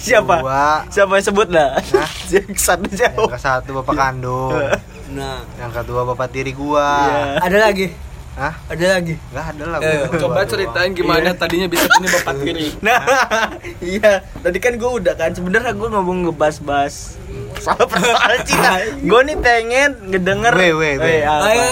siapa 0.00 0.42
dua, 0.42 0.82
siapa 0.90 1.12
yang 1.20 1.26
sebut 1.30 1.48
dah 1.52 1.78
Hah? 1.78 2.10
satu 2.66 2.90
yang 2.90 2.98
jauh 2.98 3.28
ke 3.30 3.38
satu 3.38 3.70
bapak 3.78 3.94
kandung, 3.94 4.56
Nah, 5.12 5.44
yang 5.60 5.68
kedua 5.68 6.08
bapak 6.08 6.32
tiri 6.32 6.56
gua. 6.56 6.88
Iya. 7.04 7.44
ada 7.44 7.58
lagi. 7.68 7.92
Hah? 8.32 8.54
Ada 8.72 8.96
lagi. 8.96 9.14
Enggak 9.28 9.46
ada 9.52 9.64
lah. 9.68 9.78
Eh, 9.84 10.08
Coba 10.16 10.40
gua 10.40 10.44
ceritain 10.48 10.90
gimana 10.96 11.36
tadinya 11.36 11.68
bisa 11.68 11.84
punya 11.84 12.08
bapak 12.16 12.34
tiri. 12.44 12.68
Nah, 12.80 13.00
iya. 13.84 14.24
Tadi 14.40 14.56
kan 14.56 14.80
gue 14.80 14.90
udah 14.90 15.14
kan 15.14 15.36
sebenarnya 15.36 15.76
gue 15.76 15.88
ngomong 15.92 16.16
ngebahas-bahas 16.26 17.20
soal 17.60 17.84
persoalan 17.84 18.40
cinta. 18.48 18.80
Gue 19.04 19.20
nih 19.28 19.36
pengen 19.36 19.90
ngedenger. 20.08 20.52
Weh, 20.56 20.72
weh, 20.72 20.94
weh. 20.96 21.20
Eh? 21.20 21.28
Ayo 21.28 21.64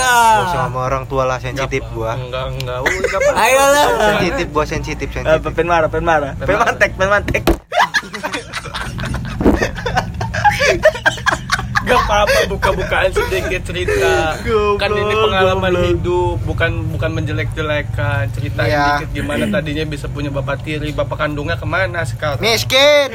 sama 0.53 0.85
orang 0.85 1.09
tua 1.09 1.25
lah 1.25 1.41
sensitif 1.41 1.81
gua. 1.97 2.21
Enggak, 2.21 2.53
enggak. 2.53 2.79
Udah, 2.85 2.93
enggak 3.01 3.21
apa-apa. 3.25 3.41
Ayo 3.41 3.63
lah. 3.65 3.87
Sensitif 4.13 4.47
gua 4.53 4.65
sensitif 4.69 5.09
sensitif. 5.09 5.51
pen 5.57 5.67
marah, 5.67 5.89
pen 5.89 6.05
marah. 6.05 6.33
Pen 6.37 6.57
mantek, 6.61 6.91
pen 6.93 7.09
mantek. 7.09 7.43
Gak 11.91 12.01
apa-apa 12.01 12.39
buka-bukaan 12.47 13.11
sedikit 13.11 13.61
cerita. 13.65 14.39
kan 14.77 14.91
ini 14.91 15.11
pengalaman 15.13 15.71
goblok. 15.71 15.89
hidup, 15.91 16.37
bukan 16.45 16.71
bukan 16.89 17.11
menjelek-jelekan. 17.13 18.31
Ceritain 18.31 18.69
Iya. 18.69 18.87
dikit 18.97 19.11
gimana 19.13 19.45
tadinya 19.49 19.85
bisa 19.85 20.07
punya 20.07 20.31
bapak 20.31 20.63
tiri, 20.63 20.91
bapak 20.91 21.19
kandungnya 21.21 21.55
ke 21.55 21.65
mana 21.65 22.03
sekarang? 22.05 22.39
Miskin. 22.39 23.11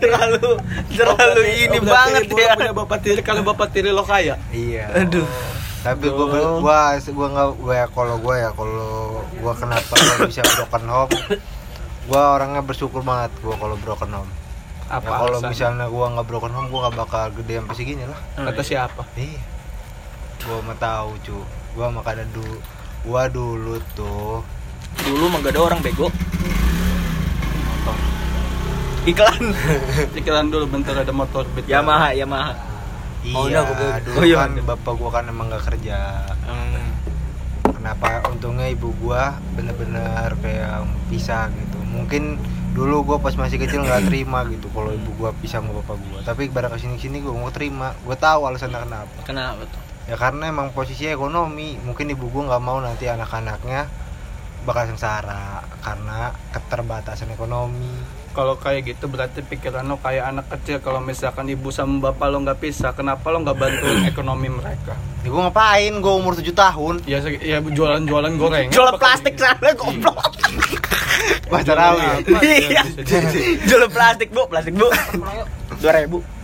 terlalu 0.00 0.56
terlalu 0.90 1.42
ini 1.58 1.78
Oh, 1.78 1.84
banget 1.86 2.22
ya. 2.26 2.52
punya 2.52 2.72
bapak 2.72 2.98
tiri 3.00 3.20
kalau 3.20 3.40
bapak 3.42 3.68
tiri 3.70 3.88
lo 3.88 4.00
kaya. 4.02 4.36
iya. 4.50 4.88
Aduh. 4.94 5.24
Tapi 5.80 6.08
gua 6.08 6.26
ber- 6.28 6.60
gua 6.60 6.80
gua 7.10 7.26
nggak 7.30 7.48
gua 7.56 7.74
ya 7.74 7.86
kalau 7.88 8.14
gua 8.16 8.34
ya 8.38 8.50
kalau 8.52 8.88
gua 9.34 9.52
kenapa 9.54 9.92
gua 9.92 10.28
bisa 10.28 10.44
broken 10.46 10.84
home. 10.86 11.12
Gua 12.06 12.22
orangnya 12.34 12.60
bersyukur 12.60 13.00
banget 13.00 13.32
gua 13.40 13.56
kalau 13.56 13.76
broken 13.78 14.10
home. 14.14 14.30
Apa 14.90 15.06
Ya, 15.06 15.18
kalau 15.22 15.38
misalnya 15.40 15.86
gua 15.86 16.10
nggak 16.10 16.26
broken 16.26 16.50
home 16.50 16.66
gua 16.66 16.80
nggak 16.84 16.96
bakal 16.98 17.24
gede 17.32 17.62
sampai 17.62 17.76
segini 17.76 18.04
lah. 18.04 18.18
kata 18.34 18.58
siapa? 18.60 19.02
Iya. 19.14 19.38
Gua 20.40 20.58
mah 20.60 20.76
tahu 20.76 21.14
cu. 21.22 21.38
Gua 21.72 21.86
mah 21.88 22.02
kada 22.02 22.26
dulu. 22.28 22.58
Gua 23.00 23.22
dulu 23.26 23.78
tuh 23.94 24.42
Dulu 25.00 25.24
mah 25.26 25.38
gak 25.40 25.54
ada 25.54 25.62
orang 25.62 25.80
bego. 25.80 26.10
Iklan. 29.02 29.40
Pikiran 30.14 30.50
dulu 30.50 30.66
bentar 30.68 30.92
ada 30.94 31.08
motor 31.10 31.46
beat. 31.54 31.64
Yamaha, 31.64 32.12
Yamaha. 32.12 32.52
iya, 33.22 33.32
Oh, 33.32 33.46
udah, 33.46 33.62
gua- 33.64 34.00
dulu 34.02 34.16
oh, 34.16 34.24
iya. 34.24 34.36
kan 34.38 34.50
bapak 34.60 34.92
gua 34.92 35.10
kan 35.10 35.24
emang 35.24 35.46
nggak 35.48 35.64
kerja. 35.64 36.26
Hmm. 36.44 36.84
Kenapa 37.80 38.28
untungnya 38.28 38.68
ibu 38.68 38.92
gua 39.00 39.40
bener-bener 39.56 40.36
kayak 40.44 40.84
pisah 41.08 41.48
gitu. 41.48 41.80
Mungkin 41.88 42.36
dulu 42.76 43.08
gua 43.08 43.18
pas 43.24 43.32
masih 43.40 43.56
kecil 43.56 43.80
nggak 43.80 44.12
terima 44.12 44.44
gitu 44.52 44.68
kalau 44.76 44.92
ibu 44.92 45.08
gua 45.16 45.32
pisah 45.40 45.64
sama 45.64 45.72
bapak 45.80 45.96
gua. 45.96 46.20
Tapi 46.20 46.52
pada 46.52 46.68
ke 46.68 46.76
sini 46.76 47.00
sini 47.00 47.24
gua 47.24 47.32
mau 47.32 47.48
terima. 47.48 47.96
Gua 48.04 48.20
tahu 48.20 48.44
alasannya 48.44 48.84
kenapa. 48.84 49.18
Kenapa 49.24 49.64
tuh? 49.64 49.80
Ya 50.04 50.20
karena 50.20 50.52
emang 50.52 50.76
posisi 50.76 51.08
ekonomi. 51.08 51.80
Mungkin 51.80 52.12
ibu 52.12 52.28
gua 52.28 52.52
nggak 52.52 52.62
mau 52.62 52.76
nanti 52.84 53.08
anak-anaknya 53.08 53.88
bakal 54.68 54.84
sengsara 54.92 55.64
karena 55.80 56.36
keterbatasan 56.52 57.32
ekonomi. 57.32 58.19
Kalau 58.30 58.54
kayak 58.54 58.94
gitu 58.94 59.10
berarti 59.10 59.42
pikiran 59.42 59.82
lo 59.90 59.98
kayak 59.98 60.30
anak 60.30 60.46
kecil 60.54 60.78
kalau 60.78 61.02
misalkan 61.02 61.50
ibu 61.50 61.74
sama 61.74 62.10
bapak 62.10 62.30
lo 62.30 62.38
nggak 62.46 62.62
pisah, 62.62 62.94
kenapa 62.94 63.26
lo 63.34 63.42
nggak 63.42 63.58
bantuin 63.58 64.06
ekonomi 64.14 64.46
mereka? 64.46 64.94
Ya 65.26 65.34
ngapain? 65.34 65.98
Gua 65.98 66.14
umur 66.14 66.38
7 66.38 66.54
tahun. 66.54 66.94
Ya, 67.10 67.18
ya 67.42 67.58
jualan-jualan 67.58 68.32
goreng. 68.38 68.70
Jualan 68.70 68.94
plastik 69.02 69.34
sana 69.34 69.74
goblok. 69.74 70.14
Wah, 71.50 71.62
tarawih 71.66 72.06
ya? 72.06 72.14
Iya. 72.38 72.82
Jualan 73.68 73.90
plastik, 73.90 74.30
Bu. 74.30 74.46
Plastik, 74.46 74.78
Bu. 74.78 74.86
2000. 75.82 76.38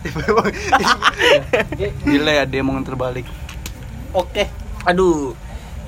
Gila 2.08 2.32
ya 2.32 2.44
dia 2.44 2.62
mau 2.64 2.76
terbalik. 2.84 3.26
Oke. 4.12 4.48
Aduh. 4.84 5.32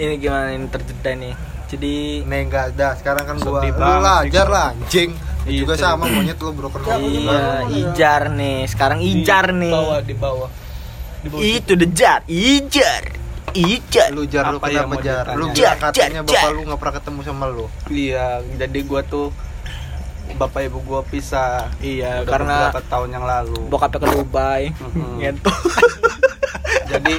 Ini 0.00 0.16
gimana 0.16 0.56
ini 0.56 0.66
terjeda 0.72 1.12
nih. 1.12 1.36
Jadi 1.72 2.20
Nih 2.22 2.40
enggak 2.44 2.64
ada, 2.70 2.92
sekarang 2.94 3.24
kan 3.24 3.36
gua 3.38 3.60
lu 3.60 3.72
banget 3.72 4.44
lah, 4.44 4.70
anjing. 4.70 5.10
Lu 5.42 5.48
Iya, 5.48 5.58
juga 5.58 5.74
sama 5.74 6.04
monyet 6.06 6.36
lu 6.36 6.52
broken 6.52 6.82
home 6.82 7.02
juga. 7.02 7.34
Iya, 7.34 7.48
ijar 7.74 8.22
nih. 8.30 8.58
Sekarang 8.64 9.00
ijar 9.00 9.50
Di 9.50 9.58
nih. 9.58 9.74
bawah, 9.74 10.00
di 10.00 10.14
bawah. 10.14 10.50
Di 11.18 11.28
bawah. 11.28 11.42
Itu 11.42 11.72
the 11.74 11.88
jar, 11.88 12.20
ijar. 12.26 13.02
Ijar. 13.50 14.08
Lu 14.12 14.22
jar 14.24 14.48
lu 14.48 14.56
kenapa 14.56 14.96
jar? 14.98 15.24
Lu 15.34 15.50
Jar, 15.50 15.76
katanya 15.76 16.22
jar, 16.22 16.24
bapak 16.24 16.32
jar. 16.38 16.52
lu 16.52 16.60
nggak 16.62 16.78
pernah 16.78 16.94
ketemu 16.94 17.18
sama 17.22 17.44
lu. 17.48 17.66
Iya, 17.88 18.26
jadi 18.54 18.78
gua 18.82 19.00
tuh 19.02 19.28
bapak 20.32 20.60
ibu 20.64 20.78
gua 20.80 21.00
pisah. 21.02 21.68
Iya, 21.78 22.22
Udah 22.22 22.30
karena 22.30 22.54
beberapa 22.70 22.82
tahun 22.86 23.08
yang 23.10 23.24
lalu. 23.24 23.60
bokapnya 23.66 23.98
ke 23.98 24.08
Dubai. 24.14 24.62
Mhm. 24.70 25.10
Ngentot. 25.18 25.58
Jadi 26.86 27.14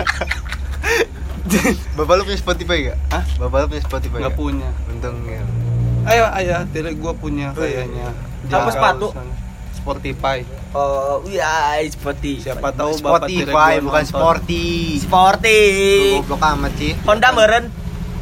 Bapak 1.97 2.13
lu 2.15 2.23
punya 2.23 2.39
Spotify 2.39 2.77
gak? 2.87 2.97
Hah? 3.11 3.23
Bapak 3.37 3.57
lu 3.59 3.65
punya 3.69 3.83
Spotify 3.83 4.17
nggak 4.17 4.31
gak? 4.31 4.39
punya. 4.39 4.69
Untungnya. 4.87 5.41
Ayo, 6.03 6.25
ayah, 6.35 6.67
tiri 6.67 6.95
gua 6.95 7.13
punya 7.13 7.51
kayaknya. 7.51 8.11
Apa 8.47 8.69
sepatu? 8.69 9.07
Spotify. 9.73 10.43
Oh, 10.71 11.19
iya, 11.27 11.79
seperti 11.83 12.39
Siapa 12.39 12.71
tahu 12.71 12.95
bapak 12.97 13.27
Spotify 13.27 13.71
gua 13.77 13.83
bukan 13.83 14.03
nonton. 14.03 14.11
sporty. 14.11 14.65
Sporty. 14.97 15.59
Lu 16.09 16.23
goblok 16.23 16.43
amat 16.55 16.71
sih. 16.75 16.91
Honda 17.03 17.29
meren. 17.31 17.65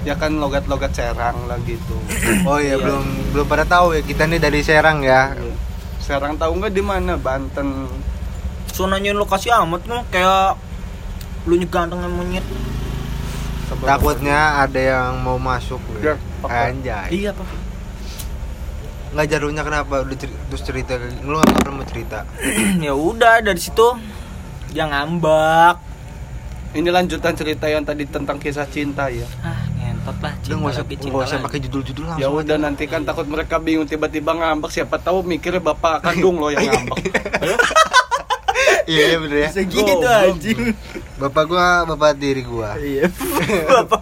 Ya 0.02 0.18
kan 0.18 0.34
logat-logat 0.36 0.98
Serang 0.98 1.46
lah 1.46 1.62
gitu. 1.62 1.94
Oh 2.50 2.58
iya, 2.58 2.74
Iya. 2.74 2.82
belum 2.82 3.06
belum 3.34 3.46
pada 3.46 3.66
tahu 3.66 3.94
ya 3.94 4.02
kita 4.02 4.26
nih 4.26 4.42
dari 4.42 4.66
Serang 4.66 5.06
ya. 5.06 5.38
Serang 6.02 6.42
tahu 6.42 6.58
nggak 6.58 6.74
di 6.74 6.82
mana? 6.82 7.14
Banten. 7.18 7.86
So 8.74 8.90
nanyain 8.90 9.14
lokasi 9.14 9.54
amat 9.54 9.86
lu 9.86 10.02
kayak 10.10 10.58
lu 11.46 11.62
ganteng 11.70 12.02
monyet. 12.02 12.42
Takutnya 13.82 14.40
ada 14.62 14.78
yang 14.80 15.20
mau 15.20 15.36
masuk 15.36 15.82
apa? 16.42 16.70
Anjay. 16.70 17.10
Iya, 17.12 17.34
Pak. 17.34 17.50
Nggak 19.12 19.28
jarunya 19.28 19.62
kenapa 19.62 19.94
udah 20.02 20.16
cer- 20.16 20.40
terus 20.48 20.64
cerita 20.64 20.96
lu 21.22 21.36
nggak 21.36 21.60
pernah 21.60 21.74
mau 21.76 21.86
cerita. 21.86 22.24
ya 22.86 22.94
udah 22.94 23.42
dari 23.42 23.60
situ 23.60 23.84
dia 24.72 24.88
ngambak. 24.88 25.76
Ini 26.72 26.88
lanjutan 26.88 27.36
cerita 27.36 27.68
yang 27.68 27.84
tadi 27.84 28.08
tentang 28.08 28.40
kisah 28.40 28.64
cinta 28.64 29.12
ya. 29.12 29.28
Ah, 29.44 29.68
ngentot 29.76 30.16
lah 30.24 30.32
cinta 30.40 30.56
nggak 30.56 30.72
usah 30.72 30.84
nggak 30.88 31.28
usah 31.28 31.40
pakai 31.44 31.60
judul-judul 31.60 32.06
langsung. 32.08 32.24
Ya 32.24 32.32
udah 32.32 32.56
nanti 32.56 32.88
kan 32.88 33.04
takut 33.04 33.28
mereka 33.28 33.60
bingung 33.60 33.84
tiba-tiba 33.84 34.32
ngambek 34.32 34.72
siapa 34.72 34.96
tahu 34.96 35.28
mikirnya 35.28 35.60
bapak 35.60 36.00
kandung 36.00 36.40
lo 36.40 36.48
yang 36.48 36.64
ngambek. 36.72 37.12
Iya 38.84 39.04
iya, 39.06 39.18
bener 39.18 39.38
ya. 39.40 39.50
Segitu 39.52 39.94
Goblok. 39.94 40.32
anjing. 40.32 40.60
Bapak 41.16 41.44
gua 41.46 41.66
bapak 41.86 42.12
diri 42.16 42.42
gua. 42.42 42.74
Iya. 42.76 43.06
Bapak 43.76 44.02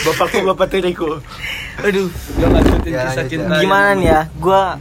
Bapakku 0.00 0.38
bapak 0.44 0.66
tiriku. 0.68 1.20
Aduh. 1.78 2.08
Udah 2.34 2.48
lanjutin 2.50 2.90
Ya, 2.90 3.04
kisah 3.06 3.24
cinta. 3.26 3.54
Gimana 3.56 3.92
nih 3.92 4.08
ya? 4.08 4.20
Gua 4.34 4.76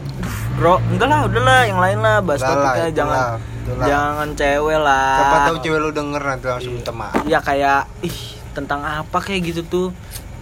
Bro, 0.54 0.82
enggak 0.90 1.06
lah, 1.06 1.20
udahlah 1.24 1.60
yang 1.64 1.78
lain 1.78 2.00
lah 2.00 2.18
bahas 2.20 2.42
Udah 2.42 2.50
lah, 2.50 2.58
topiknya 2.74 2.92
jangan 2.92 3.14
lah, 3.14 3.30
itu 3.38 3.72
lah. 3.72 3.86
jangan 3.86 4.28
cewek 4.34 4.80
lah. 4.80 5.14
Siapa 5.14 5.38
tahu 5.44 5.58
cewek 5.62 5.80
lu 5.80 5.90
denger 5.92 6.22
nanti 6.24 6.46
langsung 6.48 6.74
minta 6.74 6.92
maaf. 6.92 7.22
ya 7.24 7.40
kayak 7.40 7.82
ih 8.02 8.18
tentang 8.52 8.82
apa 8.82 9.18
kayak 9.20 9.42
gitu 9.46 9.62
tuh 9.64 9.88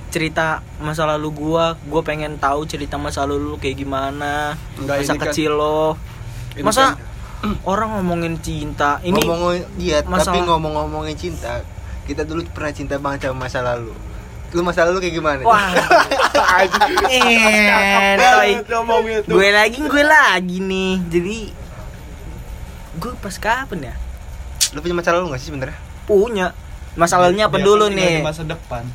cerita 0.07 0.63
masa 0.77 1.03
lalu 1.05 1.27
gua 1.33 1.75
gua 1.83 1.99
pengen 1.99 2.39
tahu 2.39 2.63
cerita 2.63 2.95
masa 2.95 3.27
lalu 3.27 3.43
lu 3.45 3.57
kayak 3.57 3.75
gimana 3.77 4.55
Enggak, 4.77 5.03
masa 5.03 5.13
kan- 5.13 5.23
kecil 5.27 5.51
lo 5.51 5.99
ini 6.53 6.63
masa 6.63 6.95
kan- 6.95 6.99
orang 7.63 7.89
ngomongin 7.99 8.35
cinta. 8.39 8.97
Ini 9.01 9.17
ngomong 9.17 9.53
iya 9.77 10.01
tapi 10.01 10.11
masalah- 10.11 10.45
ngomong-ngomongin 10.47 11.15
cinta 11.15 11.61
kita 12.05 12.21
dulu 12.21 12.45
pernah 12.53 12.71
cinta 12.71 12.95
banget 13.01 13.29
sama 13.29 13.49
masa 13.49 13.65
lalu. 13.65 13.93
Lu 14.53 14.61
masa 14.61 14.85
lalu 14.85 15.01
kayak 15.01 15.15
gimana? 15.17 15.41
Wah. 15.41 15.73
Ngomongin 18.65 19.19
gue 19.25 19.47
lagi 19.51 19.79
gue 19.81 20.03
lagi 20.05 20.57
nih. 20.61 20.93
Jadi 21.09 21.37
gue 22.95 23.11
pas 23.19 23.35
kapan 23.35 23.91
ya? 23.91 23.95
Lu 24.71 24.79
punya 24.79 24.95
masa 24.95 25.11
lalu 25.11 25.33
gak 25.33 25.41
sih 25.41 25.49
sebenarnya? 25.49 25.77
Punya. 26.05 26.53
Masalahnya 26.95 27.51
apa 27.51 27.59
dulu 27.59 27.91
nih? 27.91 28.23
masa 28.23 28.47
depan 28.47 28.87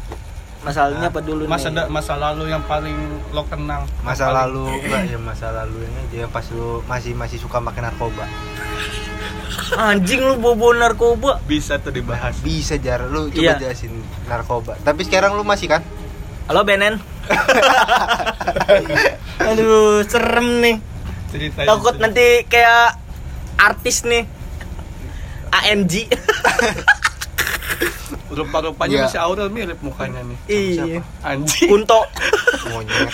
masalahnya 0.60 1.08
apa 1.08 1.20
dulu 1.20 1.46
masa 1.46 1.68
nih? 1.68 1.74
da- 1.74 1.88
masa 1.88 2.14
lalu 2.14 2.42
yang 2.46 2.62
paling 2.62 2.94
lo 3.30 3.42
kenang 3.44 3.84
masa 4.00 4.26
paling- 4.26 4.36
lalu 4.44 4.64
enggak 4.82 5.02
ya 5.06 5.18
masa 5.18 5.46
lalu 5.50 5.76
ini 5.82 6.00
dia 6.10 6.24
pas 6.26 6.44
lu 6.50 6.80
masih 6.84 7.12
masih 7.14 7.36
suka 7.36 7.58
makan 7.58 7.86
narkoba. 7.86 8.24
Anjing 9.72 10.20
lu 10.20 10.36
bobo 10.36 10.72
narkoba. 10.72 11.40
Bisa 11.42 11.76
tuh 11.76 11.90
dibahas. 11.90 12.36
Bisa 12.40 12.76
jar. 12.76 13.02
Lu 13.04 13.28
coba 13.28 13.40
Iya. 13.40 13.52
jelasin 13.56 13.92
narkoba. 14.26 14.76
Tapi 14.80 15.00
sekarang 15.02 15.32
lu 15.32 15.42
masih 15.42 15.68
kan? 15.68 15.80
Halo 16.44 16.60
Benen. 16.62 17.00
Aduh 19.40 20.04
serem 20.04 20.60
nih. 20.60 20.76
Cerita 21.30 21.62
takut 21.64 21.94
nanti 21.96 22.44
kayak 22.44 22.98
artis 23.56 24.02
nih. 24.02 24.26
AMG 25.50 25.94
rupa-rupanya 28.30 28.94
Iya. 28.94 29.04
masih 29.10 29.20
Aurel 29.20 29.48
mirip 29.50 29.78
mukanya 29.82 30.22
nih. 30.22 30.38
Iya. 30.46 31.02
anjing. 31.26 31.68
Kunto. 31.68 32.00
Monyet. 32.70 33.10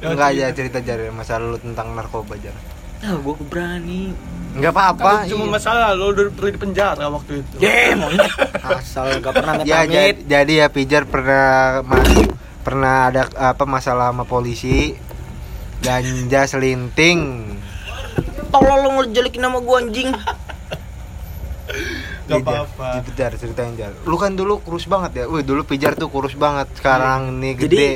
Enggak 0.00 0.30
ya 0.36 0.46
cerita 0.52 0.78
jar 0.80 1.00
masa 1.12 1.40
lalu 1.40 1.60
tentang 1.60 1.92
narkoba 1.96 2.36
jar. 2.40 2.56
Ah 3.04 3.12
gue 3.12 3.36
berani 3.48 4.16
enggak 4.56 4.72
apa-apa 4.72 5.28
cuma 5.28 5.44
iya. 5.44 5.52
masalah 5.52 5.86
lo 5.92 6.16
udah 6.16 6.32
pernah 6.32 6.52
di 6.56 6.60
penjara 6.60 7.04
waktu 7.12 7.32
itu. 7.44 7.54
Ye 7.60 7.92
monyet. 7.92 8.32
Asal 8.64 9.20
gak 9.20 9.34
pernah 9.36 9.52
ya 9.68 9.84
jadi, 9.84 10.16
jadi 10.24 10.52
ya 10.64 10.66
pijar 10.72 11.04
pernah 11.04 11.84
pernah 12.64 13.12
ada 13.12 13.28
apa 13.36 13.64
masalah 13.68 14.10
sama 14.12 14.24
polisi. 14.24 14.96
Ganja 15.84 16.48
selinting. 16.48 17.52
Tolong 18.48 18.80
lo 18.80 18.88
ngejelekin 19.04 19.44
nama 19.44 19.60
gue 19.60 19.76
anjing. 19.76 20.08
Iya, 21.66 22.15
Gak 22.26 22.42
apa-apa. 22.42 23.00
Gitu, 23.00 23.10
Jar, 23.14 23.32
ceritain 23.38 23.72
jar. 23.78 23.94
Lu 24.02 24.18
kan 24.18 24.34
dulu 24.34 24.58
kurus 24.58 24.84
banget 24.84 25.22
ya? 25.22 25.24
Wih 25.30 25.46
dulu 25.46 25.62
pijar 25.62 25.94
tuh 25.94 26.10
kurus 26.10 26.34
banget. 26.34 26.66
Sekarang 26.74 27.38
nih 27.38 27.54
Jadi- 27.54 27.70
gede. 27.70 27.90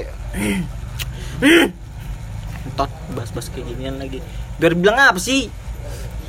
Entot 2.71 2.91
bahas-bahas 3.13 3.49
kayak 3.51 3.67
ginian 3.75 3.97
lagi. 3.99 4.23
Biar 4.61 4.73
bilang 4.77 4.97
apa 4.97 5.19
sih? 5.19 5.51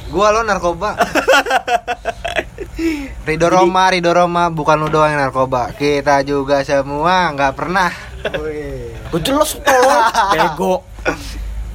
Gua 0.09 0.33
lo 0.33 0.41
narkoba. 0.41 0.97
Rido 3.27 3.47
Roma 3.47 3.93
Rido 3.93 4.11
Roma. 4.11 4.49
Bukan 4.49 4.75
lu 4.81 4.87
doang 4.89 5.13
yang 5.13 5.21
narkoba. 5.21 5.71
Kita 5.75 6.25
juga 6.25 6.65
semua 6.65 7.29
nggak 7.31 7.53
pernah. 7.53 7.91
Gue 9.11 9.21
jelas 9.21 9.55
tolong. 9.61 10.03
Bego. 10.33 10.75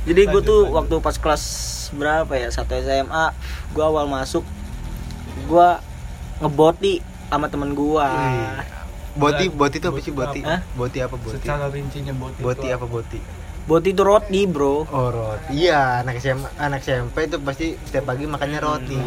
Jadi 0.06 0.22
gue 0.26 0.40
tuh 0.40 0.70
waktu 0.70 0.94
pas 0.98 1.14
kelas 1.14 1.44
berapa 1.94 2.32
ya? 2.34 2.48
Satu 2.50 2.74
SMA 2.76 3.30
gue 3.72 3.84
awal 3.84 4.08
masuk 4.08 4.42
gue 5.46 5.68
ngeboti 6.38 7.00
sama 7.26 7.46
temen 7.46 7.72
gue 7.72 8.08
boti 9.14 9.48
boti 9.48 9.76
itu 9.78 9.86
apa 9.88 9.98
sih 9.98 10.12
boti 10.12 10.40
Hah? 10.40 10.60
boti 10.72 10.98
apa 11.00 11.16
boti 11.16 11.40
secara 11.40 11.66
rincinya 11.68 12.12
boti 12.12 12.38
boti 12.38 12.60
itu 12.62 12.76
apa 12.76 12.86
boti 12.86 13.18
boti 13.64 13.88
itu 13.90 14.02
roti 14.02 14.40
bro 14.46 14.86
Oh 14.86 15.10
roti. 15.10 15.58
Iya, 15.58 16.06
anak 16.06 16.22
SMA, 16.22 16.46
anak 16.54 16.80
SMP 16.80 17.26
itu 17.26 17.34
pasti 17.40 17.74
setiap 17.82 18.06
pagi 18.06 18.22
makannya 18.22 18.60
roti. 18.62 19.00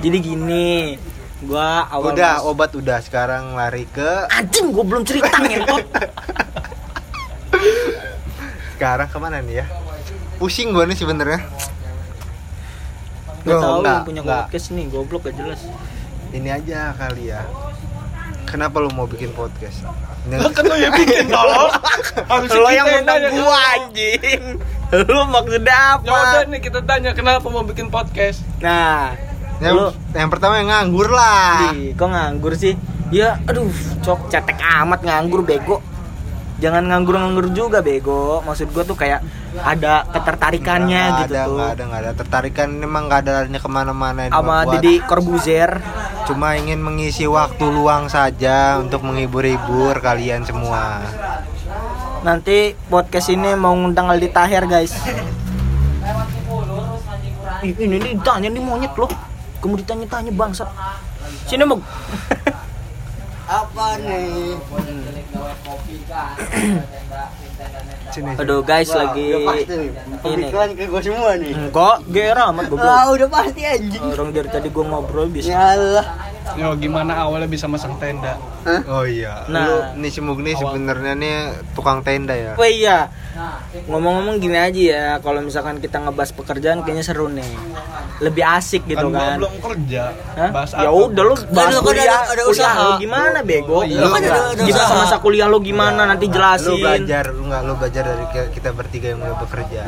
jadi 0.00 0.18
gini 0.18 0.98
gue 1.40 1.68
awal 1.86 2.12
Udah, 2.12 2.40
masuk- 2.40 2.50
obat 2.50 2.70
udah. 2.74 2.98
Sekarang 2.98 3.54
lari 3.54 3.86
ke 3.86 4.26
anjing 4.28 4.72
gue 4.72 4.82
belum 4.82 5.04
cerita 5.04 5.30
ngentot 5.38 5.86
sekarang 8.74 9.06
ke 9.06 9.18
mana 9.20 9.38
nih 9.38 9.60
ya? 9.60 9.66
Pusing 10.40 10.72
gue 10.72 10.80
nih 10.82 10.96
sebenarnya. 10.96 11.40
Gak 13.40 13.56
Oh, 13.56 13.60
tau 13.60 13.74
enggak, 13.80 13.94
yang 13.94 14.06
punya 14.06 14.22
enggak. 14.22 14.40
podcast 14.46 14.66
nih 14.70 14.84
goblok 14.88 15.22
gak 15.24 15.36
jelas 15.36 15.60
Ini 16.30 16.48
aja 16.52 16.94
kali 16.94 17.32
ya. 17.32 17.42
Kenapa 18.46 18.78
lu 18.78 18.90
mau 18.90 19.06
bikin 19.06 19.30
podcast? 19.32 19.82
Kan 20.28 20.64
lo 20.64 20.76
yang 20.76 20.92
bikin 20.92 21.26
tolong 21.26 21.72
harus 22.28 22.50
lo 22.52 22.68
yang 22.68 22.86
nanya 23.02 23.32
gue 23.32 23.56
anjing 23.72 24.42
lo 25.08 25.22
maksudnya 25.24 25.96
ya 25.96 25.96
udah 26.02 26.20
apa 26.36 26.44
nih 26.44 26.60
kita 26.60 26.84
tanya 26.84 27.16
kenapa 27.16 27.48
mau 27.48 27.64
bikin 27.64 27.88
podcast 27.88 28.44
nah 28.60 29.16
yang, 29.60 29.72
lo 29.72 29.96
yang 30.12 30.28
pertama 30.28 30.56
yang 30.56 30.68
nganggur 30.68 31.08
lah. 31.08 31.72
Ih, 31.72 31.92
kok 31.92 32.08
nganggur 32.08 32.52
sih? 32.52 32.76
Ya, 33.08 33.36
aduh, 33.44 33.68
cok 34.00 34.28
cetek 34.28 34.56
amat 34.56 35.04
nganggur 35.04 35.44
bego. 35.44 35.84
Jangan 36.60 36.92
nganggur-nganggur 36.92 37.56
juga 37.56 37.80
bego. 37.80 38.44
Maksud 38.44 38.68
gua 38.76 38.84
tuh 38.84 38.94
kayak 38.94 39.24
ada 39.64 40.04
ketertarikannya 40.12 41.02
Nggak 41.08 41.20
gitu 41.26 41.34
ada, 41.34 41.42
tuh. 41.42 41.54
nggak 41.56 41.70
ada, 41.72 41.82
nggak 41.88 42.00
ada. 42.04 42.10
Tertarikan 42.14 42.68
memang 42.76 43.02
nggak 43.08 43.20
ada 43.24 43.30
larinya 43.40 43.60
ke 43.60 43.70
mana-mana. 43.72 44.20
ini 44.28 44.32
Sama 44.36 44.56
Deddy 44.68 44.94
Corbuzier. 45.02 45.80
Cuma 46.28 46.54
ingin 46.54 46.78
mengisi 46.78 47.24
waktu 47.24 47.64
luang 47.64 48.06
saja 48.12 48.76
untuk 48.78 49.02
menghibur-hibur 49.02 49.98
kalian 49.98 50.44
semua. 50.44 51.00
Nanti 52.20 52.76
podcast 52.92 53.32
ini 53.32 53.56
mau 53.56 53.72
ngundang 53.72 54.12
Aldi 54.12 54.28
Tahir, 54.28 54.68
guys. 54.68 54.92
Ini 57.64 57.96
nih 57.96 58.20
ditanya 58.20 58.52
nih 58.52 58.60
monyet 58.60 58.92
loh. 59.00 59.08
Kamu 59.64 59.80
ditanya-tanya 59.80 60.32
bangsat. 60.36 60.68
Sini, 61.48 61.64
Bang. 61.64 61.80
Apa 63.50 63.98
nih? 63.98 64.54
Sini. 68.14 68.30
Aduh, 68.38 68.62
guys 68.62 68.90
Wah, 68.94 69.10
lagi 69.10 69.26
udah 69.26 69.42
pasti 69.42 69.74
nih. 69.74 69.90
ini. 69.90 70.18
Pemikiran 70.22 70.68
ke 70.78 70.82
gue 70.86 71.02
semua 71.02 71.30
nih. 71.34 71.52
Enggak, 71.58 71.96
gera 72.14 72.42
amat 72.54 72.64
goblok. 72.70 72.86
Ah, 72.86 73.10
udah 73.10 73.26
pasti 73.26 73.60
anjing. 73.66 74.02
Orang 74.06 74.30
dari 74.30 74.48
tadi 74.54 74.68
gua 74.70 74.84
ngobrol 74.86 75.26
bisa. 75.26 75.50
Ya 75.50 75.74
Allah. 75.74 76.29
Yo, 76.52 76.74
gimana 76.74 77.14
awalnya 77.18 77.46
bisa 77.46 77.64
masang 77.64 77.94
tenda 77.96 78.34
Oh 78.86 79.02
iya. 79.02 79.44
Nah. 79.46 79.64
Lu 79.64 79.76
nih 79.96 80.10
si 80.10 80.20
Mugni 80.20 80.52
sebenarnya 80.52 81.14
nih 81.14 81.34
tukang 81.70 82.00
tenda 82.00 82.32
ya. 82.32 82.52
Oh 82.54 82.66
iya. 82.66 83.08
Ngomong-ngomong 83.86 84.36
gini 84.36 84.52
aja 84.54 84.76
ya, 84.76 85.04
kalau 85.18 85.40
misalkan 85.40 85.78
kita 85.78 85.96
ngebahas 85.98 86.30
pekerjaan 86.30 86.82
kayaknya 86.82 87.00
seru 87.02 87.26
nih. 87.26 87.46
Lebih 88.20 88.44
asik 88.44 88.84
gitu 88.84 89.08
kan 89.08 89.16
kan. 89.16 89.36
belum 89.38 89.54
kerja 89.56 90.12
Hah? 90.34 90.50
bahas 90.50 90.70
Ya 90.74 90.90
udah 90.90 91.22
lu 91.24 91.34
bahas 91.48 91.72
lu 91.72 91.80
kan 91.80 91.86
kuliah, 91.86 92.04
ada- 92.04 92.26
ada 92.26 92.42
kuliah 92.42 92.52
usaha. 92.68 92.82
lu 92.82 92.92
gimana 92.98 93.38
bego? 93.40 93.72
Oh, 93.72 93.82
iya. 93.82 93.96
Lu 93.96 94.02
Lu 94.02 94.08
kan 94.10 94.20
ada- 94.20 94.44
ada 94.50 94.60
gimana 94.60 94.84
usaha. 94.84 95.00
masa 95.00 95.16
kuliah 95.18 95.46
lu 95.46 95.58
gimana 95.58 96.00
nanti 96.04 96.26
Lu 96.26 96.32
jelasin. 96.34 96.76
belajar, 96.76 97.24
lu 97.30 97.42
nggak 97.46 97.62
lu 97.62 97.72
belajar 97.76 98.02
dari 98.04 98.24
kita 98.50 98.68
bertiga 98.70 99.06
yang 99.08 99.20
udah 99.22 99.36
bekerja. 99.38 99.82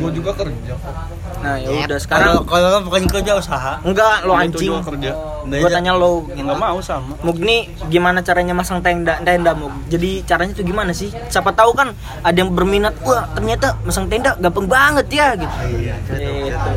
gua 0.00 0.10
juga 0.10 0.30
kerja 0.34 0.72
kok 0.74 0.94
Nah, 1.40 1.56
ya 1.56 1.88
udah 1.88 1.96
sekarang 1.96 2.44
kalau 2.44 2.68
lo 2.68 2.78
bukan 2.84 3.08
kerja 3.08 3.32
usaha. 3.40 3.72
enggak 3.80 4.28
lo 4.28 4.36
anjing. 4.36 4.76
kerja 4.84 5.12
Gua 5.40 5.70
tanya 5.72 5.96
lo 5.96 6.28
nggak 6.28 6.58
mau 6.60 6.78
sama 6.84 7.16
Mugni 7.24 7.72
gimana 7.88 8.20
caranya 8.20 8.52
masang 8.52 8.84
tenda 8.84 9.16
tenda 9.24 9.56
Mug? 9.56 9.72
Jadi 9.88 10.20
caranya 10.28 10.52
tuh 10.52 10.68
gimana 10.68 10.92
sih? 10.92 11.08
Siapa 11.32 11.56
tahu 11.56 11.72
kan 11.72 11.96
ada 12.20 12.36
yang 12.36 12.52
berminat, 12.52 12.92
wah 13.02 13.24
ternyata 13.32 13.80
masang 13.88 14.06
tenda 14.12 14.36
gampang 14.36 14.68
banget 14.68 15.06
ya 15.08 15.28
gitu. 15.34 15.54
Iya, 15.80 15.96
Gitu. 16.10 16.70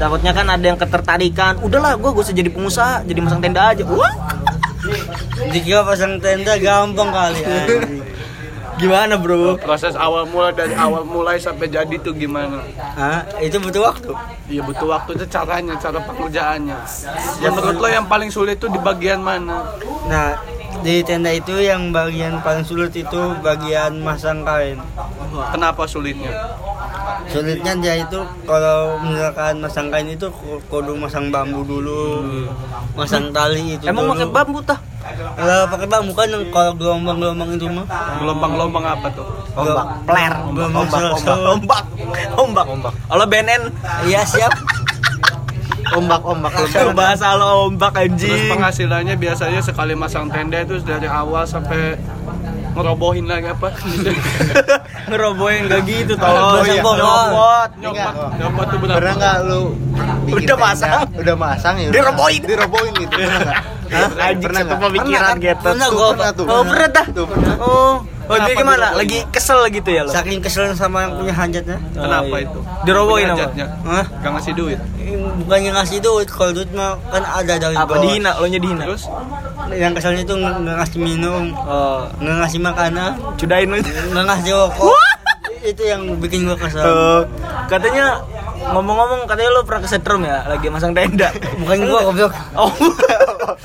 Takutnya 0.00 0.32
kan 0.34 0.46
ada 0.48 0.64
yang 0.64 0.78
ketertarikan. 0.80 1.60
Udahlah, 1.62 1.94
gua 2.00 2.10
gak 2.16 2.26
usah 2.26 2.34
jadi 2.34 2.50
pengusaha, 2.50 3.04
jadi 3.06 3.20
masang 3.22 3.44
tenda 3.44 3.70
aja. 3.70 3.84
Wah, 3.86 4.10
Dikira 5.52 5.86
pasang 5.86 6.18
tenda 6.18 6.58
gampang 6.58 7.12
kali 7.12 7.40
anjing. 7.44 7.82
gimana 8.82 9.14
bro? 9.14 9.54
proses 9.62 9.94
awal 9.94 10.26
mulai 10.26 10.50
dari 10.50 10.74
awal 10.74 11.06
mulai 11.06 11.38
sampai 11.38 11.70
jadi 11.70 11.94
tuh 12.02 12.12
gimana 12.12 12.58
Hah? 12.76 13.24
Itu 13.40 13.62
butuh 13.62 13.82
waktu. 13.88 14.12
Iya 14.52 14.62
butuh 14.68 14.84
waktu 14.90 15.16
itu 15.16 15.24
caranya, 15.32 15.74
cara 15.80 16.02
pengerjaannya. 16.04 16.76
Yang 17.40 17.52
menurut 17.56 17.78
lo 17.80 17.88
yang 17.88 18.06
paling 18.10 18.28
sulit 18.28 18.60
itu 18.60 18.68
di 18.68 18.76
bagian 18.76 19.24
mana? 19.24 19.64
Nah, 20.10 20.36
di 20.82 21.00
tenda 21.00 21.32
itu 21.32 21.56
yang 21.56 21.88
bagian 21.94 22.42
paling 22.44 22.66
sulit 22.66 22.92
itu 22.92 23.20
bagian 23.40 24.02
masang 24.02 24.44
kain. 24.44 24.76
Kenapa 25.54 25.88
sulitnya? 25.88 26.32
Sulitnya 27.24 27.72
dia 27.76 27.94
itu 27.98 28.18
kalau 28.44 28.98
misalkan 29.00 29.58
masang 29.58 29.88
kain 29.88 30.06
itu 30.06 30.26
ku- 30.28 30.60
kudu 30.66 30.92
masang 30.94 31.28
bambu 31.28 31.62
dulu, 31.62 32.22
masang 32.92 33.30
tali 33.30 33.74
itu. 33.74 33.84
Emang 33.84 34.04
pakai 34.06 34.26
bambu 34.26 34.60
tah? 34.60 34.78
Kalau 35.34 35.66
pakai 35.66 35.86
bambu 35.86 36.12
kan 36.12 36.28
yang 36.28 36.44
kalau 36.48 36.72
gelombang-gelombang 36.74 37.50
itu 37.52 37.66
mah. 37.66 37.86
Gelombang-gelombang 38.18 38.84
apa 38.86 39.06
tuh? 39.10 39.26
Ombak. 39.52 39.86
Pler. 40.04 40.32
Gelombang 40.48 40.82
Ombak, 40.82 41.38
ombak. 41.48 41.82
Ombak. 42.36 42.66
Ombak. 42.68 42.92
Halo 43.08 43.24
BNN. 43.26 43.62
Iya 44.04 44.22
siap. 44.22 44.52
Ombak, 45.92 46.24
ombak. 46.24 46.52
Kalau 46.70 46.94
bahasa 46.94 47.34
lo 47.34 47.68
ombak 47.68 47.92
Terus 47.92 48.16
anjing. 48.16 48.48
penghasilannya 48.48 49.14
biasanya 49.14 49.60
sekali 49.60 49.92
masang 49.92 50.30
tenda 50.30 50.56
itu 50.58 50.80
dari 50.80 51.04
awal 51.04 51.44
sampai 51.44 52.00
ngerobohin 52.72 53.24
lagi 53.24 53.48
apa 53.48 53.68
ngerobohin 55.10 55.62
gak 55.66 55.82
gitu 55.84 56.12
tau 56.16 56.32
Oh, 56.32 56.64
iya. 56.64 56.80
nyopot 56.80 57.70
Enggak, 57.78 58.12
kok. 58.12 58.30
nyopot 58.36 58.66
tuh 58.66 58.78
berapa 58.78 58.96
Pernah 58.96 59.14
nggak 59.14 59.36
lu 59.44 59.62
Udah 60.32 60.56
masang? 60.56 60.92
Udah 61.12 61.36
masang 61.36 61.74
ya? 61.76 61.86
udah. 61.86 61.94
Dirobohin. 61.94 62.40
Dirobohin 62.42 62.92
gitu. 62.96 63.12
Pernah? 63.12 64.08
Anjing 64.18 64.48
satu 64.50 64.64
nggak? 64.64 64.80
pemikiran 64.80 65.34
Pernah, 65.34 65.44
gitu. 65.44 65.62
Pernah, 65.62 65.86
Tuh, 65.86 65.92
gua 65.92 66.08
pernah 66.10 66.32
tuh. 66.32 66.44
oh 66.46 66.62
pernah 66.64 66.88
dah 66.88 67.06
oh 67.60 67.92
oh 68.22 68.36
jadi 68.38 68.54
Kenapa 68.54 68.60
gimana 68.62 68.86
lagi 68.94 69.18
kesel 69.28 69.60
gitu 69.68 69.90
ya 69.90 70.02
lo 70.02 70.10
Saking 70.10 70.40
kesel 70.40 70.72
sama 70.72 71.04
yang 71.04 71.12
punya 71.14 71.34
hajatnya. 71.34 71.76
kenapa 71.92 72.24
Oh, 72.24 72.32
iya. 72.32 72.46
itu 72.46 72.58
Dirobohin 72.82 73.26
apa? 73.26 73.36
Hajatnya. 73.36 73.66
Hah? 73.84 74.04
gak 74.16 74.30
ngasih 74.32 74.52
duit 74.54 74.80
Bukannya 75.12 75.70
ngasih 75.74 75.98
duit, 76.00 76.28
kalau 76.30 76.52
duit 76.54 76.70
mah 76.72 76.96
kan 77.06 77.20
ada 77.22 77.54
dari 77.60 77.76
apa 77.76 77.94
dihina 78.00 78.30
lo 78.34 78.46
nya 78.46 78.56
dihina 78.56 78.82
terus 78.82 79.04
Yang 79.68 79.92
keselnya 79.96 80.22
tuh 80.24 80.36
nggak 80.36 80.76
ngasih 80.76 80.98
minum, 80.98 81.44
oh 81.54 82.08
nggak 82.18 82.36
ngasih 82.40 82.60
makanan, 82.60 83.10
cudain 83.36 83.66
lo 83.66 83.76
nggak 83.78 84.24
ngasih 84.26 84.50
rokok. 84.52 84.96
Itu 85.62 85.82
yang 85.82 86.02
bikin 86.18 86.42
gua 86.42 86.58
kesel. 86.58 86.82
Eh, 86.82 87.20
katanya 87.66 88.18
ngomong-ngomong 88.62 89.26
katanya 89.26 89.50
lo 89.52 89.62
pernah 89.62 89.82
kesetrum 89.82 90.22
ya 90.22 90.42
lagi 90.44 90.66
masang 90.66 90.90
tenda 90.90 91.30
Bukan 91.56 91.78
gua 91.84 92.00
goblok. 92.04 92.30
oh 92.54 92.70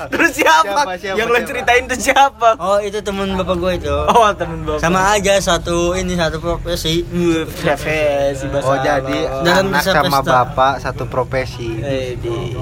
terus 0.08 0.30
siapa, 0.32 0.74
Siapa, 0.82 0.94
siapa, 0.94 1.16
yang 1.16 1.26
lo 1.26 1.38
ceritain 1.40 1.86
tuh 1.86 1.94
siapa 1.96 2.58
Oh, 2.58 2.78
itu 2.78 2.98
temen 2.98 3.34
bapak 3.34 3.56
gua 3.56 3.72
itu. 3.74 3.90
oh 3.90 4.26
temen 4.32 4.62
bapak 4.62 4.78
Sama 4.78 5.10
aja 5.12 5.38
satu 5.38 5.94
ini 5.94 6.14
satu 6.14 6.38
profesi. 6.38 7.02
Uh, 7.04 7.46
profesi 7.46 8.46
bahasa 8.48 8.66
Oh 8.68 8.76
jadi. 8.76 9.18
Dalam 9.42 9.66
anak 9.68 9.82
bisa 9.82 9.90
sama 9.92 10.18
bapak 10.20 10.72
satu 10.78 11.02
profesi. 11.06 11.78
Eh, 11.78 12.14
di. 12.14 12.54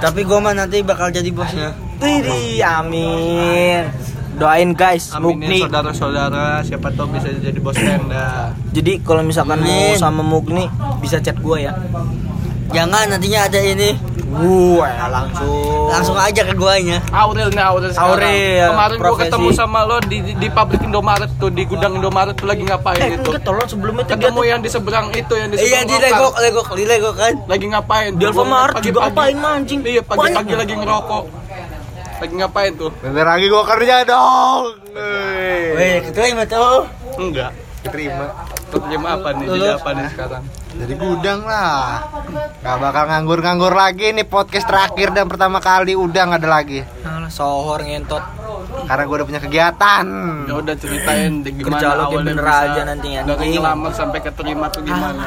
Tapi 0.00 0.20
gua 0.24 0.40
mah 0.40 0.54
nanti 0.56 0.80
bakal 0.80 1.12
jadi 1.12 1.28
bosnya. 1.28 1.76
Widih, 2.00 2.64
amin. 2.64 3.84
Doain 4.40 4.72
guys, 4.72 5.12
aminin 5.12 5.36
Mukni. 5.36 5.58
saudara-saudara 5.68 6.64
siapa 6.64 6.88
tahu 6.96 7.12
bisa 7.12 7.28
jadi 7.28 7.60
bos 7.60 7.76
tenda 7.76 8.56
Jadi 8.72 9.04
kalau 9.04 9.20
misalkan 9.20 9.60
mau 9.60 9.92
sama 10.00 10.24
Mukni 10.24 10.64
bisa 11.04 11.20
chat 11.20 11.36
gua 11.44 11.60
ya. 11.60 11.72
Jangan 12.72 13.12
nantinya 13.12 13.44
ada 13.50 13.60
ini. 13.60 14.09
Gue 14.30 14.86
langsung. 14.86 15.90
Langsung 15.90 16.14
aja 16.14 16.42
ke 16.42 16.54
guanya. 16.54 17.02
Aurel 17.10 17.50
nih 17.50 17.60
Aurel 17.60 17.90
sekarang. 17.90 18.14
Aurel, 18.14 18.68
Kemarin 18.70 18.96
gua 18.96 19.16
ketemu 19.18 19.48
sama 19.50 19.80
lo 19.82 19.98
di, 20.00 20.22
di, 20.22 20.32
di 20.36 20.48
pabrik 20.48 20.78
Indomaret 20.80 21.30
tuh 21.34 21.50
di 21.50 21.66
gudang 21.66 21.98
Indomaret 21.98 22.34
tuh 22.34 22.46
lagi 22.46 22.62
ngapain 22.62 23.00
Eh, 23.00 23.18
itu? 23.18 23.26
enggak 23.26 23.42
tolong 23.42 23.66
sebelum 23.66 23.94
itu 23.96 24.08
Ketemu 24.08 24.40
yang 24.44 24.60
di 24.60 24.70
seberang 24.70 25.06
itu 25.10 25.32
yang 25.34 25.48
di 25.50 25.56
Iya 25.56 25.82
seberang 25.82 25.82
di 25.82 25.92
lokal. 25.92 26.06
legok, 26.06 26.34
legok, 26.38 26.66
di 26.72 26.84
legok 26.86 27.14
kan. 27.16 27.34
Lagi 27.44 27.66
ngapain? 27.66 28.10
Di 28.12 28.22
tuh? 28.22 28.28
Alfamart 28.30 28.74
juga 28.80 28.98
ngapain 29.02 29.36
mancing? 29.36 29.80
Iya 29.82 30.02
pagi-pagi 30.06 30.54
lagi 30.54 30.74
ngerokok. 30.76 31.24
Lagi 32.20 32.34
ngapain 32.36 32.72
tuh? 32.76 32.90
Bentar 32.96 33.26
lagi 33.26 33.46
gua 33.46 33.64
kerja 33.66 33.94
dong. 34.04 34.64
Weh, 35.72 35.96
keterima 36.04 36.42
tuh. 36.44 36.86
Enggak. 37.16 37.50
Keterima. 37.80 38.26
Terima 38.70 39.08
apa 39.16 39.28
nih? 39.32 39.46
Jadi 39.48 39.68
apa 39.72 39.88
nih 39.90 40.06
sekarang? 40.08 40.42
Dari 40.70 40.94
gudang 40.94 41.42
lah. 41.42 42.06
Gak 42.60 42.76
bakal 42.78 43.04
nganggur-nganggur 43.08 43.74
lagi 43.74 44.14
nih 44.14 44.24
podcast 44.24 44.66
terakhir 44.66 45.10
dan 45.10 45.26
pertama 45.26 45.58
kali 45.58 45.98
udah 45.98 46.22
nggak 46.30 46.40
ada 46.40 46.50
lagi. 46.50 46.80
Sohor 47.30 47.82
ngentot. 47.82 48.22
Karena 48.86 49.02
gue 49.06 49.16
udah 49.16 49.26
punya 49.26 49.40
kegiatan. 49.40 50.06
Ya 50.46 50.54
udah 50.54 50.74
ceritain 50.74 51.42
deh 51.42 51.52
gimana 51.54 51.78
Kerja 51.78 51.88
lo 51.94 52.02
awalnya 52.10 52.34
bener 52.34 52.46
aja 52.46 52.80
nantinya, 52.82 53.20
Dari 53.22 53.38
anjing. 53.38 53.52
ngelamar 53.58 53.92
sampai 53.94 54.18
keterima 54.18 54.66
tuh 54.66 54.82
gimana? 54.82 55.26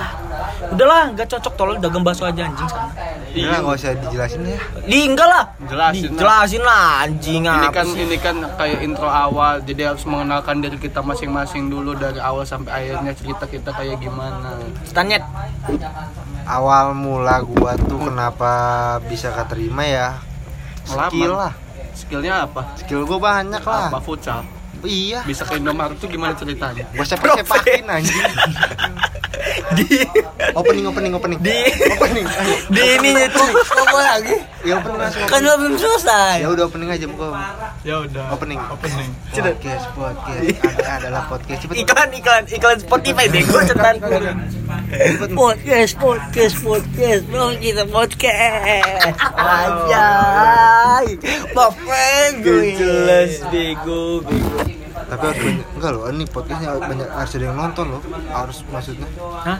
Udahlah, 0.73 1.13
nggak 1.13 1.27
cocok 1.29 1.53
tolong 1.53 1.77
dagang 1.79 2.03
bakso 2.03 2.23
aja 2.25 2.47
anjing 2.47 2.69
sana. 2.69 2.91
Iya, 3.33 3.65
nggak 3.65 3.75
usah 3.81 3.91
dijelasin 3.97 4.41
ya. 4.45 4.59
Di 4.85 4.99
enggak 5.09 5.27
lah. 5.27 5.43
Jelasin 5.65 6.09
lah. 6.13 6.19
Jelasin 6.21 6.63
lah 6.63 6.85
anjing 7.01 7.41
Ini 7.43 7.67
kan 7.73 7.85
sih? 7.89 8.01
ini 8.05 8.17
kan 8.21 8.35
kayak 8.55 8.79
intro 8.85 9.09
awal, 9.09 9.57
jadi 9.65 9.89
harus 9.89 10.05
mengenalkan 10.05 10.61
diri 10.61 10.77
kita 10.77 11.01
masing-masing 11.01 11.67
dulu 11.67 11.97
dari 11.97 12.21
awal 12.21 12.45
sampai 12.45 12.71
akhirnya 12.93 13.13
cerita 13.17 13.45
kita 13.49 13.73
kayak 13.73 13.97
gimana. 13.97 14.61
Tanyet. 14.93 15.25
Awal 16.43 16.93
mula 16.93 17.41
gua 17.41 17.73
tuh 17.79 18.05
kenapa 18.05 18.51
bisa 19.07 19.33
keterima 19.33 19.81
ya? 19.81 20.09
Skill 20.85 21.33
lah. 21.33 21.53
Skillnya 21.95 22.45
apa? 22.45 22.77
Skill 22.77 23.07
gua 23.07 23.17
banyak 23.17 23.63
lah. 23.63 23.89
Apa 23.89 23.97
futsal? 23.97 24.43
Iya. 24.83 25.23
Bisa 25.23 25.47
ke 25.47 25.55
Indomaret 25.55 25.95
tuh 25.95 26.11
gimana 26.11 26.35
ceritanya? 26.35 26.83
Gua 26.91 27.07
sepak-sepakin 27.07 27.87
anjing. 27.87 28.19
Di 29.73 30.05
Opening, 30.53 30.85
opening, 30.85 31.13
opening. 31.17 31.39
di 31.41 31.57
Opening. 31.97 32.27
di 32.69 32.81
ininya 32.99 33.25
tuh. 33.33 33.49
Apa 33.57 33.99
lagi? 33.99 34.35
Ya 34.61 34.77
opening 34.77 34.99
langsung. 35.01 35.25
Kan 35.25 35.39
lo 35.41 35.53
belum 35.57 35.75
selesai. 35.79 36.45
Ya 36.45 36.49
udah 36.53 36.63
opening 36.69 36.89
aja 36.93 37.05
muka. 37.09 37.27
Ya 37.81 37.95
udah. 38.05 38.25
Opening. 38.37 38.59
Opening. 38.69 39.09
Podcast, 39.33 39.85
podcast. 39.97 40.45
Ada 40.61 40.91
adalah 41.01 41.23
podcast. 41.25 41.59
Cepet. 41.65 41.75
Iklan 41.81 42.09
iklan 42.13 42.43
iklan 42.47 42.77
Spotify 42.79 43.25
bego 43.31 43.59
cetan. 43.65 43.95
Podcast, 45.33 45.93
podcast, 45.97 46.55
podcast, 46.61 47.23
dong 47.33 47.57
kita 47.57 47.83
podcast. 47.89 49.17
Anjay, 49.33 51.05
Bapak 51.57 52.29
gue. 52.45 52.77
Jelas 52.77 53.41
bego 53.49 54.21
bego. 54.21 54.72
Tapi 55.13 55.23
harus 55.23 55.39
banyak, 55.39 55.67
enggak 55.71 55.91
loh, 55.91 56.03
ini 56.09 56.23
podcastnya 56.25 56.69
banyak 56.75 57.05
harus 57.07 57.31
ada 57.31 57.45
yang 57.45 57.55
nonton 57.55 57.85
loh. 57.87 58.01
Harus 58.27 58.57
maksudnya. 58.67 59.07
Hah? 59.45 59.59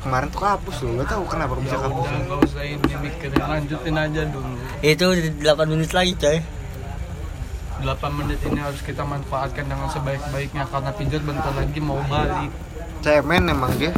Kemarin 0.00 0.28
tuh 0.28 0.40
kapus 0.40 0.76
loh, 0.80 0.90
gak 0.96 1.08
tahu 1.08 1.22
kenapa 1.26 1.54
bisa 1.56 1.76
Ya 1.76 1.80
kapus. 1.80 2.02
udah 2.02 2.20
nggak 2.20 2.38
usah 2.42 2.62
ini 2.64 2.92
mikirin 2.98 3.38
lanjutin 3.38 3.94
aja 3.94 4.22
dulu. 4.26 4.50
Itu 4.80 5.06
8 5.14 5.68
menit 5.68 5.90
lagi 5.92 6.12
coy. 6.16 6.38
8 7.78 7.86
menit 8.12 8.38
ini 8.42 8.58
harus 8.58 8.80
kita 8.80 9.02
manfaatkan 9.02 9.64
dengan 9.64 9.86
sebaik-baiknya 9.86 10.64
karena 10.66 10.90
pijat 10.90 11.22
bentar 11.22 11.52
lagi 11.52 11.78
mau 11.78 12.00
balik. 12.04 12.50
Cemen 12.98 13.44
emang 13.46 13.72
dia. 13.76 13.92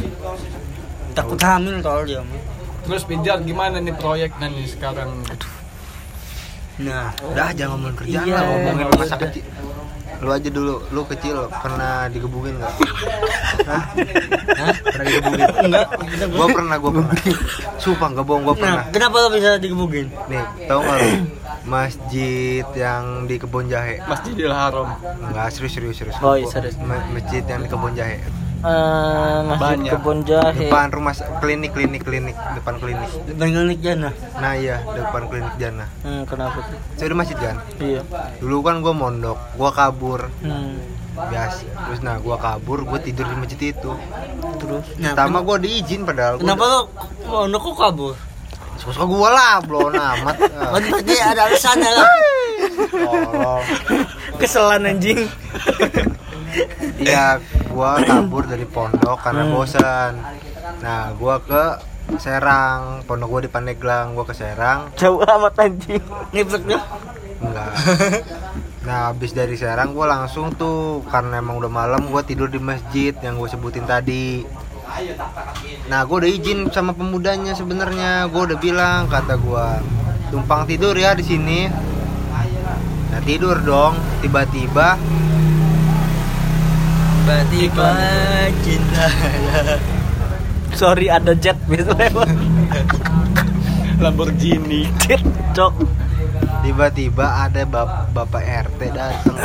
Takut 1.12 1.38
hamil 1.38 1.78
tol 1.80 2.02
dia. 2.02 2.20
mah. 2.20 2.40
Terus 2.82 3.04
pijat 3.04 3.40
gimana 3.42 3.78
nih 3.78 3.94
proyeknya 3.94 4.46
nih 4.46 4.66
sekarang? 4.66 5.08
Nah, 6.74 7.14
Udah 7.22 7.54
jangan 7.54 7.78
ngomongin 7.78 7.96
kerjaan 7.96 8.24
Iya. 8.24 8.34
lah, 8.34 8.42
ngomongin 8.50 8.86
masa 8.92 9.16
kecil. 9.16 9.44
Lu 10.24 10.32
aja 10.32 10.48
dulu, 10.48 10.80
lu 10.88 11.04
kecil 11.04 11.36
pernah 11.54 12.08
digebukin 12.08 12.56
nggak? 12.56 12.72
Hah? 13.62 13.82
Hah? 14.56 14.72
Pernah 14.82 15.04
digebukin? 15.04 15.44
enggak. 15.62 15.86
Gua 16.30 16.46
pernah, 16.48 16.76
gua 16.78 16.90
pernah. 16.94 17.12
Sumpah 17.76 18.08
nggak 18.08 18.24
bohong, 18.24 18.42
gua 18.42 18.54
Nah, 18.54 18.58
pernah. 18.58 18.84
kenapa 18.88 19.16
lo 19.18 19.28
bisa 19.30 19.50
digebukin? 19.56 20.08
Nih, 20.26 20.40
tahu 20.64 20.80
nggak 20.80 20.96
lu? 20.98 21.08
Masjid 21.64 22.64
yang 22.74 23.04
di 23.24 23.36
Kebon 23.36 23.66
Jahe. 23.66 24.00
Masjidil 24.02 24.48
Haram. 24.48 24.96
Enggak, 25.22 25.48
serius 25.50 25.72
serius 25.72 25.96
serius. 25.98 26.16
Oh, 26.18 26.32
iya, 26.32 26.44
serius. 26.46 26.76
Ma- 26.78 27.04
Masjid 27.10 27.40
yang 27.42 27.60
di 27.60 27.68
Kebon 27.68 27.92
Jahe. 27.92 28.20
Eh, 28.64 29.38
masjid 29.44 29.60
Banyak. 29.60 29.92
kebun 29.92 30.18
jahe. 30.24 30.56
Depan 30.64 30.88
rumah 30.88 31.12
klinik 31.38 31.70
klinik 31.70 32.00
klinik, 32.00 32.32
depan 32.54 32.80
klinik. 32.80 33.10
Depan 33.26 33.48
klinik 33.50 33.78
jana. 33.78 34.10
Nah 34.34 34.52
iya, 34.54 34.80
depan 34.88 35.22
klinik 35.28 35.54
Jana. 35.54 35.84
Hmm, 36.00 36.24
kenapa 36.24 36.64
tuh? 36.64 36.78
Saya 36.96 37.12
udah 37.12 37.18
masjid 37.20 37.36
kan? 37.36 37.56
Iya. 37.76 38.00
Dulu 38.40 38.56
kan 38.60 38.80
gua 38.80 38.92
mondok, 38.92 39.36
gua 39.54 39.68
kabur. 39.68 40.32
Hmm. 40.40 40.80
Biasa. 41.12 41.60
Terus 41.60 42.00
nah 42.00 42.16
gua 42.16 42.40
kabur, 42.40 42.82
gua 42.82 42.96
tidur 42.96 43.22
di 43.22 43.36
masjid 43.36 43.60
itu. 43.68 43.92
Terus 44.56 44.84
Nah, 44.96 45.12
Pertama 45.12 45.44
gua 45.44 45.56
diizin 45.60 46.02
padahal. 46.02 46.40
kenapa 46.40 46.64
lo 46.64 46.80
mau 47.44 47.60
kok 47.60 47.76
kabur? 47.76 48.14
Suka 48.74 49.04
gua 49.04 49.28
lah, 49.28 49.54
belum 49.60 49.92
amat. 49.92 50.36
Berarti 50.72 51.14
ada 51.14 51.46
alasannya 51.46 51.90
lah. 51.92 52.08
Keselan 54.40 54.88
anjing. 54.88 55.20
Iya, 56.98 57.38
gua 57.70 57.98
kabur 58.00 58.46
dari 58.46 58.66
pondok 58.66 59.18
karena 59.20 59.42
Hmm. 59.44 59.52
bosan. 59.54 60.12
Nah, 60.80 61.12
gua 61.18 61.40
ke 61.42 61.64
Serang, 62.20 63.00
pondok 63.08 63.28
gua 63.28 63.40
di 63.42 63.50
Pandeglang, 63.50 64.12
gua 64.12 64.28
ke 64.28 64.36
Serang. 64.36 64.92
Jauh 64.94 65.24
amat 65.24 65.56
anjing. 65.58 66.04
Ngeblek 66.30 66.62
dia. 66.68 66.80
Enggak. 67.40 67.72
Nah, 68.84 69.08
habis 69.08 69.32
dari 69.32 69.56
Serang 69.56 69.96
gua 69.96 70.06
langsung 70.12 70.52
tuh 70.52 71.00
karena 71.08 71.40
emang 71.40 71.56
udah 71.56 71.72
malam 71.72 72.04
gua 72.12 72.20
tidur 72.20 72.52
di 72.52 72.60
masjid 72.60 73.16
yang 73.24 73.40
gue 73.40 73.48
sebutin 73.48 73.88
tadi. 73.88 74.44
Nah, 75.88 76.04
gua 76.04 76.22
udah 76.22 76.30
izin 76.30 76.68
sama 76.68 76.92
pemudanya 76.92 77.56
sebenarnya. 77.56 78.28
Gua 78.28 78.44
udah 78.46 78.58
bilang 78.60 79.08
kata 79.08 79.40
gua, 79.40 79.80
"Tumpang 80.28 80.68
tidur 80.68 80.92
ya 80.94 81.16
di 81.16 81.24
sini." 81.24 81.66
Nah, 83.10 83.20
tidur 83.24 83.58
dong. 83.64 83.96
Tiba-tiba 84.20 85.00
Tiba-tiba 87.24 87.88
cinta. 88.60 89.08
Sorry 90.76 91.08
ada 91.08 91.32
jet 91.32 91.56
bis 91.64 91.88
lewat. 91.96 92.28
Lamborghini. 93.96 94.84
Jet, 95.08 95.24
cok. 95.56 95.72
tiba-tiba 96.60 97.48
ada 97.48 97.64
bap- 97.64 98.12
bapak 98.12 98.44
RT 98.44 98.92
datang 98.92 99.36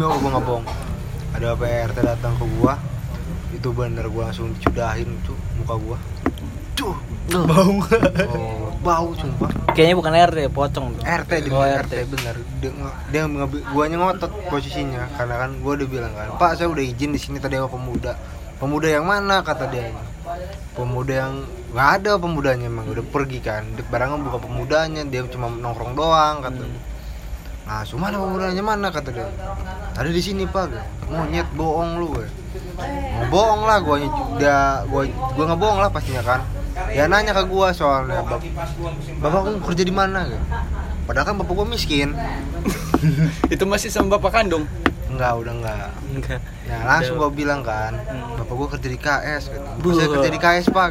gua 0.00 0.16
nggak 0.16 0.44
bohong 0.44 0.64
ada 1.32 1.52
bapak 1.52 1.68
RT 1.92 1.98
datang 2.00 2.32
ke 2.36 2.44
gua 2.56 2.76
itu 3.48 3.68
bener 3.72 4.08
gua 4.08 4.28
langsung 4.28 4.52
dicudahin 4.52 5.08
tuh 5.20 5.32
muka 5.56 5.72
gua 5.76 5.96
Duh, 6.76 6.94
Bau. 7.42 7.82
oh, 8.28 8.70
bau 8.78 9.08
sumpah. 9.12 9.50
Kayaknya 9.72 9.96
bukan 9.96 10.12
RT, 10.14 10.38
pocong 10.48 10.86
tuh. 10.94 11.02
RT 11.02 11.32
di 11.42 11.48
Oh, 11.50 11.58
RT. 11.58 11.82
RT. 11.82 11.92
bener. 12.06 12.34
Dia, 12.60 12.70
dia 13.10 13.22
nge- 13.24 13.64
guanya 13.66 13.96
ngotot 13.98 14.30
posisinya 14.46 15.10
karena 15.16 15.34
kan 15.36 15.50
gua 15.58 15.74
udah 15.74 15.88
bilang 15.88 16.12
kan, 16.12 16.28
"Pak, 16.36 16.54
saya 16.54 16.68
udah 16.68 16.84
izin 16.84 17.10
di 17.10 17.18
sini 17.18 17.36
tadi 17.36 17.56
sama 17.56 17.66
pemuda." 17.66 18.14
Pemuda 18.56 18.88
yang 18.88 19.04
mana 19.04 19.42
kata 19.42 19.68
dia. 19.68 19.90
Pemuda 20.72 21.12
yang 21.18 21.34
nggak 21.72 21.88
ada 21.98 22.12
pemudanya 22.16 22.66
emang 22.66 22.86
udah 22.86 23.04
pergi 23.04 23.38
kan. 23.38 23.64
Barangnya 23.86 24.22
bukan 24.22 24.40
pemudanya, 24.42 25.02
dia 25.02 25.20
cuma 25.26 25.50
nongkrong 25.50 25.92
doang 25.92 26.40
kata. 26.40 26.62
Nah, 27.66 27.82
cuma 27.82 28.06
mana 28.06 28.16
pemudanya 28.16 28.62
mana 28.62 28.88
kata 28.88 29.10
dia. 29.10 29.28
Ada 29.92 30.08
di 30.08 30.22
sini, 30.22 30.46
Pak. 30.46 30.70
Monyet 31.06 31.50
bohong 31.52 31.98
lu, 31.98 32.14
gue. 32.14 32.26
Mau 33.12 33.26
bohong 33.28 33.62
lah 33.64 33.78
gua 33.78 33.96
dia 34.36 34.56
gua 34.86 35.02
gua 35.34 35.44
nggak 35.44 35.60
bohong 35.60 35.78
lah 35.78 35.90
pastinya 35.90 36.22
kan. 36.22 36.40
Dia 36.86 37.04
nanya 37.06 37.32
ke 37.32 37.44
gua 37.44 37.72
soalnya, 37.72 38.20
"Bap- 38.22 38.44
Bapak 39.18 39.40
kamu 39.42 39.58
kerja 39.62 39.82
di 39.82 39.90
mana? 39.90 40.18
Gitu. 40.24 40.44
Padahal 41.04 41.24
kan 41.24 41.34
bapak 41.36 41.54
gua 41.54 41.66
miskin. 41.66 42.12
Itu 43.54 43.64
masih 43.64 43.88
sama 43.88 44.16
bapak 44.16 44.32
kandung. 44.34 44.68
Enggak, 45.06 45.32
udah 45.38 45.52
enggak. 45.54 45.88
Enggak. 46.10 46.38
Nah, 46.66 46.82
langsung 46.84 47.16
gua 47.16 47.30
bilang 47.30 47.62
kan, 47.62 47.94
bapak 48.36 48.52
gua 48.52 48.68
kerja 48.68 48.88
di 48.88 48.98
KS 48.98 49.42
gitu. 49.48 49.66
Saya 49.94 50.08
kerja 50.10 50.28
di 50.28 50.38
KS, 50.38 50.66
Pak. 50.68 50.90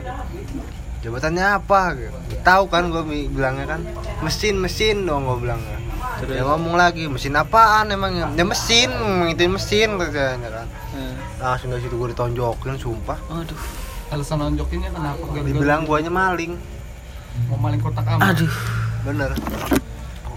Jabatannya 1.02 1.45
apa? 1.54 1.82
Gitu. 1.93 2.15
Tahu 2.41 2.63
kan 2.65 2.89
gua 2.89 3.04
bi- 3.04 3.28
bilangnya 3.28 3.65
kan, 3.67 3.82
mesin 4.21 4.58
mesin 4.58 5.06
dong 5.06 5.24
gua 5.24 5.38
bilangnya. 5.38 5.78
Dia 6.17 6.41
ngomong 6.41 6.74
lagi, 6.74 7.06
mesin 7.06 7.36
apaan 7.36 7.91
emangnya? 7.91 8.32
Ya 8.34 8.41
mesin, 8.41 8.89
itu 9.28 9.45
mesin 9.45 10.00
katanya 10.00 10.63
kan. 10.63 10.67
Hmm. 10.95 11.13
Langsung 11.38 11.69
dari 11.69 11.84
situ 11.84 11.93
gua 11.93 12.10
ditonjokin, 12.10 12.80
sumpah. 12.80 13.19
Aduh. 13.30 13.85
Alasan 14.13 14.38
nonjokinnya 14.38 14.89
kenapa? 14.94 15.24
Gara-gara 15.26 15.50
Dibilang 15.50 15.82
guanya 15.89 16.12
maling. 16.13 16.54
mau 17.52 17.60
maling 17.60 17.82
kotak 17.84 18.08
amal. 18.08 18.32
Aduh. 18.32 18.54
Bener. 19.04 19.32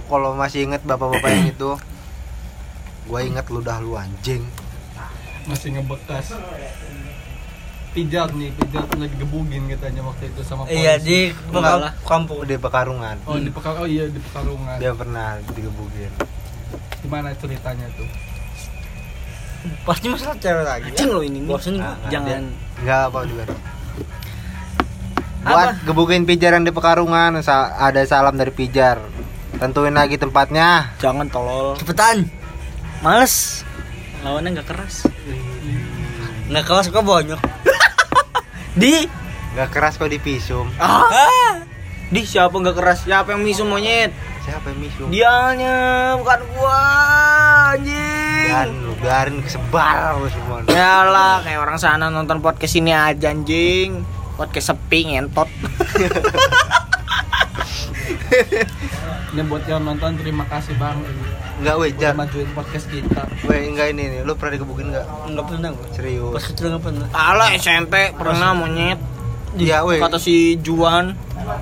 Kalau 0.08 0.30
masih 0.34 0.66
inget 0.66 0.82
bapak-bapak 0.82 1.30
yang 1.30 1.48
itu, 1.52 1.70
gua 3.06 3.20
inget 3.22 3.46
lu 3.52 3.60
dah 3.60 3.78
lu 3.78 3.94
anjing. 3.94 4.42
Masih 5.44 5.76
ngebekas. 5.76 6.32
Pijat 7.92 8.30
nih, 8.36 8.52
pijat 8.52 8.88
lagi 9.00 9.16
gebugin 9.16 9.64
katanya 9.72 10.04
waktu 10.04 10.28
itu 10.28 10.40
sama 10.44 10.68
polisi. 10.68 10.80
Iya 10.84 10.94
di 11.00 11.18
Enggak 11.32 11.96
kampung. 12.04 12.44
Udah 12.44 12.58
Pekarungan. 12.60 13.16
Oh, 13.24 13.40
di 13.40 13.48
Pekar 13.52 13.80
oh 13.80 13.88
iya 13.88 14.04
di 14.08 14.20
Pekarungan. 14.20 14.76
Dia 14.76 14.92
pernah 14.92 15.40
digebukin. 15.56 16.12
Gimana 17.04 17.32
ceritanya 17.36 17.88
tuh? 17.96 18.08
Pasti 19.82 20.06
masalah 20.08 20.36
cewek 20.38 20.64
lagi. 20.64 20.88
Cing 20.94 21.10
lo 21.10 21.20
ini. 21.24 21.42
Bosen 21.42 21.80
Ah, 21.80 21.96
gua. 21.98 22.10
Jangan. 22.12 22.42
Enggak 22.82 23.00
apa 23.10 23.18
juga. 23.26 23.44
Buat 25.38 25.68
gebukin 25.86 26.22
pijar 26.28 26.52
yang 26.58 26.66
di 26.66 26.74
Pekarungan, 26.74 27.40
ada 27.40 28.00
salam 28.04 28.36
dari 28.36 28.52
pijar. 28.52 29.00
Tentuin 29.56 29.94
lagi 29.96 30.20
tempatnya. 30.20 30.92
Jangan 31.00 31.26
tolol. 31.32 31.74
Cepetan. 31.80 32.28
Males. 33.00 33.64
Lawannya 34.22 34.60
nggak 34.60 34.68
keras. 34.68 35.06
Nggak 36.50 36.64
kelas 36.66 36.86
kok 36.90 37.02
banyak. 37.06 37.40
Di. 38.80 39.06
Gak 39.56 39.74
keras 39.74 39.98
kok 39.98 40.06
di 40.06 40.22
pisum. 40.22 40.70
Ah. 40.78 41.58
Di 42.14 42.22
siapa 42.22 42.54
nggak 42.54 42.76
keras? 42.78 43.02
Siapa 43.02 43.34
yang 43.34 43.42
misu 43.42 43.66
monyet? 43.66 44.14
Siapa 44.48 44.66
yang 44.66 44.80
misum? 44.80 45.06
Dianya, 45.12 45.76
bukan 46.16 46.40
gua. 46.50 46.80
Anjing. 47.68 48.48
Dan 48.48 48.68
lu 48.80 48.96
biarin 48.96 49.44
kesebar 49.44 50.16
lu 50.16 50.28
semua. 50.28 50.64
Yalah, 50.66 51.44
kayak 51.44 51.60
orang 51.60 51.76
sana 51.76 52.08
nonton 52.08 52.40
podcast 52.40 52.72
ini 52.74 52.90
aja 52.90 53.28
anjing. 53.28 54.08
Podcast 54.34 54.72
sepi 54.72 55.12
ngentot. 55.12 55.48
Ini 59.28 59.44
buat 59.44 59.60
yang 59.64 59.84
nonton 59.84 60.16
terima 60.16 60.48
kasih 60.48 60.72
bang 60.76 60.96
Enggak 61.60 61.74
weh, 61.76 61.90
Jar. 61.92 62.14
majuin 62.14 62.48
podcast 62.54 62.88
kita. 62.88 63.28
Weh, 63.44 63.68
enggak 63.68 63.90
ini 63.90 64.08
nih. 64.08 64.20
Lu 64.22 64.32
pernah 64.32 64.56
digebukin 64.56 64.88
enggak? 64.88 65.04
Nggak 65.26 65.44
pernah 65.44 65.68
gua. 65.68 65.82
Pas 65.82 65.92
Serius. 65.92 66.42
kecil 66.48 66.64
nggak 66.70 66.82
pernah. 66.82 67.06
Alah 67.12 67.48
SMP 67.52 67.94
pernah 68.14 68.50
monyet. 68.54 68.96
Iya, 69.52 69.82
weh. 69.82 69.98
Kata 69.98 70.16
si 70.16 70.56
Juan. 70.58 71.12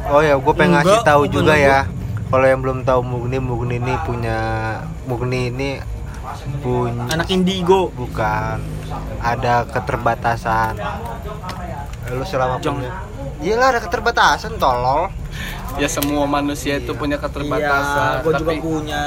Oh 0.07 0.21
ya, 0.21 0.37
gue 0.37 0.53
pengen 0.55 0.79
ngasih 0.79 1.01
Enggak, 1.01 1.09
tahu 1.09 1.23
juga 1.27 1.55
gua. 1.55 1.59
ya. 1.59 1.81
Kalau 2.27 2.47
yang 2.47 2.61
belum 2.61 2.83
tahu 2.83 3.01
Mugni, 3.07 3.39
Mugni 3.39 3.79
ini 3.79 3.95
punya 4.03 4.39
Mugni 5.07 5.51
ini 5.55 5.71
punya 6.59 7.07
Anak 7.15 7.31
indigo. 7.31 7.95
bukan 7.95 8.59
ada 9.23 9.63
keterbatasan. 9.71 10.75
Lu 12.11 12.27
selama 12.27 12.59
Jong. 12.59 12.83
punya 12.83 12.93
Iyalah 13.43 13.69
ada 13.77 13.81
keterbatasan 13.83 14.59
tolol. 14.59 15.13
Ya 15.77 15.87
semua 15.87 16.25
manusia 16.27 16.81
itu 16.81 16.97
punya 16.97 17.21
keterbatasan. 17.21 18.21
Iya, 18.21 18.25
gua 18.25 18.33
juga 18.35 18.53
tapi 18.53 18.63
punya. 18.63 19.05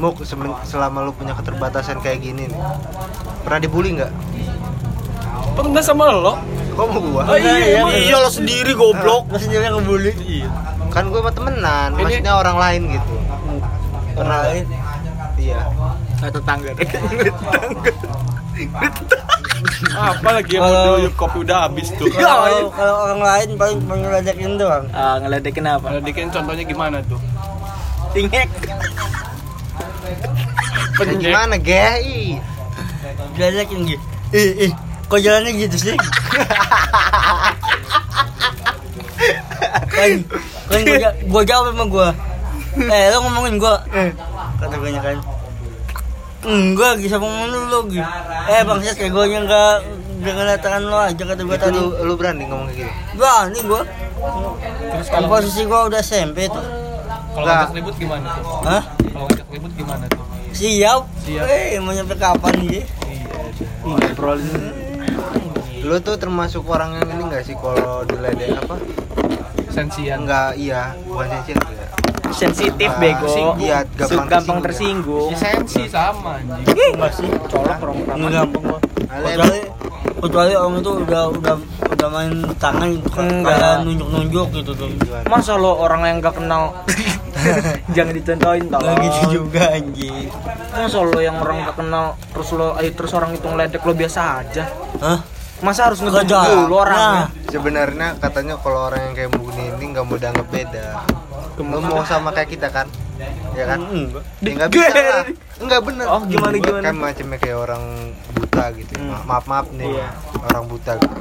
Muk 0.00 0.24
selama 0.64 1.04
lu 1.04 1.12
punya 1.12 1.36
keterbatasan 1.36 2.00
kayak 2.00 2.24
gini 2.24 2.48
nih. 2.48 2.60
Pernah 3.44 3.60
dibully 3.60 3.90
nggak? 4.00 4.12
pernah 5.60 5.84
sama 5.84 6.08
lo? 6.08 6.34
Kok 6.72 6.86
mau 6.88 7.00
gua? 7.04 7.22
Oh, 7.28 7.36
iya, 7.36 7.52
iya, 7.60 7.80
iya. 7.84 7.98
iya 8.08 8.16
lo 8.16 8.30
sendiri 8.32 8.72
goblok. 8.72 9.28
Lo 9.28 9.36
sendiri 9.36 9.68
yang 9.68 9.76
ngebully. 9.76 10.12
Kan 10.90 11.04
gue 11.08 11.20
sama 11.22 11.30
temenan, 11.30 11.88
Ini- 11.94 12.02
maksudnya 12.02 12.34
orang 12.34 12.56
lain 12.58 12.82
gitu. 12.90 13.14
Orang 14.16 14.40
lain. 14.42 14.64
Iya. 15.38 15.60
Nah, 16.20 16.28
tetangga. 16.28 16.70
Apa 19.90 20.28
lagi 20.36 20.52
yang 20.52 20.64
Kalau- 20.64 20.76
mau 20.76 20.96
diuyup 20.98 21.14
kopi 21.16 21.38
udah 21.40 21.58
habis 21.64 21.88
tuh. 21.94 22.06
Kalau 22.10 22.68
kalau 22.70 22.94
orang 23.08 23.20
lain 23.20 23.48
paling 23.56 23.78
ngeledekin 23.80 24.52
doang. 24.56 24.84
Ah, 24.90 25.16
ngeledekin 25.16 25.64
apa? 25.64 25.96
Dikin 26.00 26.28
contohnya 26.28 26.64
gimana 26.64 27.00
tuh? 27.06 27.20
Tingek. 28.12 28.48
Ya, 31.00 31.14
gimana, 31.16 31.56
Ge? 31.56 31.84
Ih. 32.02 32.36
Ngeledekin 33.32 33.78
gitu. 33.88 34.04
Ih, 34.30 34.68
ih, 34.68 34.72
kok 35.08 35.18
jalannya 35.18 35.52
gitu 35.56 35.76
sih? 35.80 35.96
kan, 39.90 40.10
kan 40.70 40.80
gua 41.28 41.42
jawab 41.44 41.72
sama 41.72 41.84
gua. 41.86 42.08
Eh, 42.78 43.04
lo 43.10 43.16
ngomongin 43.22 43.58
gua. 43.58 43.82
Kata 44.58 44.74
gue 44.78 44.90
kan. 44.94 45.18
Enggak, 46.40 46.96
lagi 46.96 47.06
sama 47.12 47.28
ngomong 47.28 47.48
lu 47.52 47.58
lagi. 47.68 48.00
Eh, 48.48 48.60
bangsat 48.64 48.96
kayak 48.96 49.12
gue 49.12 49.24
enggak 49.28 49.74
enggak 50.20 50.34
ngeliat 50.40 50.60
tangan 50.64 50.82
lo 50.88 50.96
aja 50.96 51.22
kata 51.22 51.42
gue 51.44 51.56
tadi. 51.60 51.76
lu, 51.76 51.92
lu 52.00 52.14
berani 52.16 52.48
ngomong 52.48 52.68
kayak 52.72 52.88
gitu? 52.88 53.24
Nih 53.52 53.62
gua. 53.68 53.82
Terus 54.80 55.08
Kan 55.08 55.24
kalau 55.24 55.28
posisi 55.28 55.62
gua 55.68 55.80
udah 55.88 56.00
SMP 56.00 56.48
tuh. 56.48 56.64
kalau 57.30 57.44
Enggak. 57.44 57.56
ngajak 57.68 57.76
ribut 57.76 57.94
gimana 58.00 58.26
tuh? 58.36 58.44
Hah? 58.64 58.82
Kalau 58.88 59.26
ngajak 59.28 59.46
ribut 59.52 59.72
gimana 59.76 60.04
tuh? 60.08 60.24
Siap. 60.56 61.02
Siap. 61.28 61.44
Eh, 61.46 61.78
mau 61.78 61.92
nyampe 61.92 62.14
kapan 62.16 62.54
dia? 62.64 62.82
Ngobrolin. 63.84 64.62
Lu 65.80 65.96
tuh 66.00 66.16
termasuk 66.16 66.64
orang 66.68 67.00
yang 67.00 67.08
ini 67.16 67.22
enggak 67.28 67.44
sih 67.44 67.56
kalau 67.56 68.04
diledek 68.04 68.56
apa? 68.56 68.76
Sensian. 69.70 70.18
Enggak, 70.22 70.50
iya, 70.54 70.92
bukan 71.04 71.26
sensian 71.30 71.58
ya. 71.58 71.86
Sensitif 72.30 72.86
Ah, 72.86 72.98
bego. 72.98 73.26
iya, 73.58 73.78
gampang 73.90 74.26
gampang 74.28 74.58
tersinggung. 74.62 75.28
tersinggung. 75.28 75.30
Si 75.30 75.36
sensi 75.36 75.82
sama 75.86 76.38
anjing. 76.38 76.94
Enggak 76.94 77.12
sih. 77.12 77.26
Colok 77.26 77.78
orang 77.80 77.96
Enggak 78.06 78.30
gampang 78.36 78.62
gua. 78.66 78.78
Kecuali 79.10 79.60
kecuali 80.20 80.52
orang 80.54 80.74
itu 80.78 80.90
udah 81.02 81.22
udah 81.32 81.54
udah 81.90 82.08
main 82.08 82.32
tangan 82.56 82.88
gitu 82.94 83.08
kan. 83.10 83.24
Enggak. 83.26 83.56
Kayak 83.58 83.76
nunjuk-nunjuk 83.82 84.46
gitu 84.54 84.70
tuh. 84.74 84.88
Masa 85.26 85.52
lo 85.54 85.72
orang 85.76 86.02
yang 86.06 86.16
gak 86.20 86.38
kenal 86.38 86.62
Jangan 87.96 88.12
dicontohin 88.12 88.64
tau 88.68 88.78
Enggak 88.78 88.96
gitu 89.00 89.20
juga 89.32 89.62
anjing. 89.72 90.26
Masa 90.70 90.98
lo 91.00 91.18
yang 91.18 91.36
orang 91.36 91.56
gak 91.64 91.76
kenal 91.76 92.06
Terus 92.30 92.48
lo 92.52 92.68
ayo 92.76 92.90
terus 92.92 93.10
orang 93.10 93.30
itu 93.32 93.42
ngeledek 93.42 93.82
lo 93.82 93.92
biasa 93.92 94.20
aja 94.38 94.64
Hah? 95.02 95.18
Masa 95.60 95.80
harus 95.86 96.00
ada. 96.00 96.40
dulu 96.56 96.74
orangnya 96.78 97.28
Nah, 97.28 97.28
Sebenarnya 97.46 98.08
katanya 98.16 98.54
kalau 98.56 98.88
orang 98.88 99.00
yang 99.02 99.14
kayak 99.14 99.30
Mugni 99.32 99.68
ini 99.68 99.84
nggak 99.90 100.04
mau 100.04 100.16
dianggap 100.16 100.46
beda. 100.48 100.86
Lu 101.56 101.78
mau 101.78 102.00
sama 102.02 102.30
kayak 102.30 102.48
kita 102.48 102.68
kan? 102.68 102.86
Ya 103.52 103.64
kan? 103.66 103.78
enggak. 103.84 104.22
Ya 104.40 104.50
nggak 104.56 104.70
bisa 104.70 104.88
lah. 104.94 105.24
Enggak 105.58 105.80
bener. 105.82 106.06
Oh, 106.06 106.22
gimana, 106.24 106.54
Gua 106.54 106.64
gimana? 106.64 106.86
Kan 106.86 106.96
macamnya 106.96 107.36
kayak 107.36 107.58
orang 107.58 107.82
buta 108.32 108.64
gitu. 108.72 108.92
Hmm. 108.96 109.10
Ma- 109.10 109.24
Maaf 109.28 109.44
maaf 109.44 109.66
nih, 109.70 109.88
Iya. 109.90 110.06
orang 110.42 110.64
buta. 110.64 110.92
Gitu. 110.96 111.14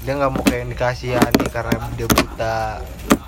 Dia 0.00 0.12
nggak 0.16 0.30
mau 0.30 0.42
kayak 0.42 0.64
dikasihani 0.70 1.44
karena 1.50 1.72
dia 1.92 2.08
buta. 2.08 2.56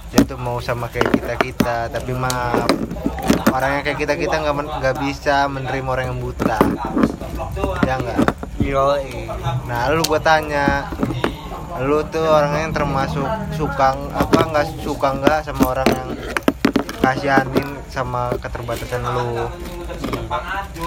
Dia 0.08 0.20
tuh 0.22 0.38
mau 0.38 0.56
sama 0.58 0.88
kayak 0.88 1.12
kita 1.12 1.34
kita, 1.36 1.76
tapi 1.90 2.12
maaf. 2.14 2.70
Orang 3.50 3.70
yang 3.74 3.82
kayak 3.82 3.98
kita 3.98 4.14
kita 4.16 4.34
nggak 4.38 4.54
men- 4.54 4.72
nggak 4.72 4.96
bisa 4.98 5.44
menerima 5.46 5.88
orang 5.90 6.06
yang 6.08 6.20
buta. 6.22 6.56
Ya 7.84 7.94
enggak. 7.98 8.18
Yoi. 8.62 9.26
Nah, 9.66 9.90
lu 9.90 10.02
gua 10.06 10.20
tanya, 10.22 10.86
lu 11.82 12.00
tuh 12.08 12.22
orangnya 12.22 12.70
yang 12.70 12.74
termasuk 12.74 13.26
suka 13.52 13.98
apa 14.14 14.38
nggak 14.48 14.66
suka 14.80 15.08
nggak 15.18 15.38
sama 15.44 15.62
orang 15.74 15.88
yang 15.90 16.10
kasihanin 17.02 17.68
sama 17.90 18.30
keterbatasan 18.38 19.02
lu? 19.02 19.50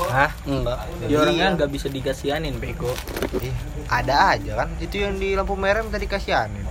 Hah? 0.09 0.31
Enggak. 0.47 0.79
Dia 1.05 1.17
orangnya 1.21 1.53
gak 1.53 1.69
bisa 1.69 1.85
dikasihanin 1.85 2.57
bego 2.57 2.89
Ih, 3.37 3.53
ada 3.85 4.33
aja 4.33 4.65
kan? 4.65 4.73
Itu 4.81 5.05
yang 5.05 5.21
di 5.21 5.37
lampu 5.37 5.53
merah 5.53 5.85
minta 5.85 6.01
dikasihanin. 6.01 6.65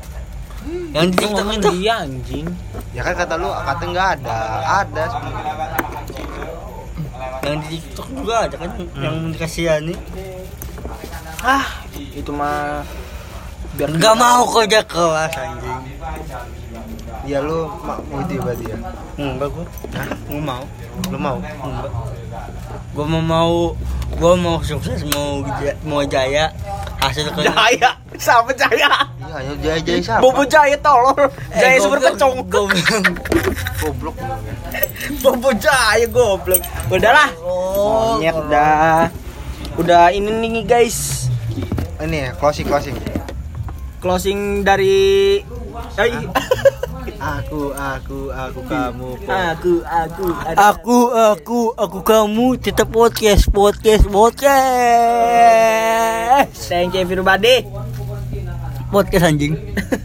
Yang 0.90 1.06
di 1.06 1.14
Lu 1.14 1.22
TikTok 1.22 1.44
ngomong 1.44 1.60
itu. 1.60 1.70
dia 1.78 1.94
anjing. 2.02 2.46
Ya 2.90 3.00
kan 3.06 3.14
kata 3.14 3.34
lu 3.36 3.46
kata 3.52 3.84
nggak 3.84 4.08
ada, 4.18 4.36
ada 4.82 5.02
sebenarnya. 5.06 5.54
Yang 7.44 7.56
di 7.60 7.68
TikTok 7.78 8.06
juga 8.10 8.34
ada 8.48 8.56
kan 8.58 8.70
yang 8.96 9.16
dikasihani. 9.30 9.94
Ah, 11.44 11.66
itu 11.92 12.30
mah 12.30 12.80
biar 13.74 13.90
Enggak 13.90 14.14
mau 14.14 14.48
kerja 14.48 14.80
kelas 14.82 15.32
anjing. 15.34 15.80
Ya 17.24 17.40
lu 17.40 17.68
ma- 17.78 18.00
mau 18.02 18.20
itu 18.20 18.32
ya 18.34 18.40
berarti 18.40 18.64
ya. 18.64 18.76
Enggak 19.18 19.48
gua. 19.50 19.64
Hah? 19.92 20.08
Enggak 20.26 20.40
mau. 20.42 20.62
Lu 21.04 21.18
mau? 21.18 21.36
Enggak. 21.38 21.90
Gua 22.90 23.04
mau 23.04 23.22
mau 23.22 23.54
gua 24.14 24.32
mau 24.34 24.56
sukses 24.60 25.04
mau 25.06 25.42
mau 25.82 26.00
jaya 26.02 26.48
hasil 26.98 27.28
kerja. 27.30 27.50
Jaya, 27.50 27.90
siapa 28.14 28.50
Jaya? 28.54 28.88
Iya, 29.20 29.34
ayo 29.36 29.52
jaya 29.58 29.78
jaya 29.82 30.00
siapa? 30.00 30.20
Bobo 30.22 30.42
Jaya 30.44 30.76
tolol. 30.78 31.28
Jaya 31.50 31.76
Eh, 31.76 31.80
super 31.82 31.98
goblok, 31.98 32.14
kecong. 32.14 32.34
goblok. 32.48 34.16
Bobo 35.22 35.50
Jaya 35.54 36.06
goblok. 36.06 36.62
Udahlah. 36.88 37.28
Oh, 37.38 38.16
Monyet 38.16 38.36
dah. 38.48 39.10
Udah 39.74 40.08
ini 40.08 40.30
nih 40.30 40.64
guys. 40.64 41.23
Ini 42.04 42.16
ya, 42.20 42.30
closing 42.36 42.68
closing. 42.68 42.92
Closing 44.04 44.60
dari 44.60 45.40
Aku, 47.16 47.72
aku, 47.72 48.28
aku, 48.28 48.60
kamu. 48.68 49.16
aku 49.24 49.80
aku 49.80 50.24
Aku, 50.52 50.98
aku, 51.16 51.60
aku 51.72 51.98
kamu 52.04 52.60
tetap 52.60 52.92
podcast, 52.92 53.48
podcast, 53.48 54.04
podcast, 54.12 54.44
Thank 56.68 56.92
you 56.92 57.00
everybody. 57.08 57.64
podcast 58.92 59.24
anjing. 59.24 59.56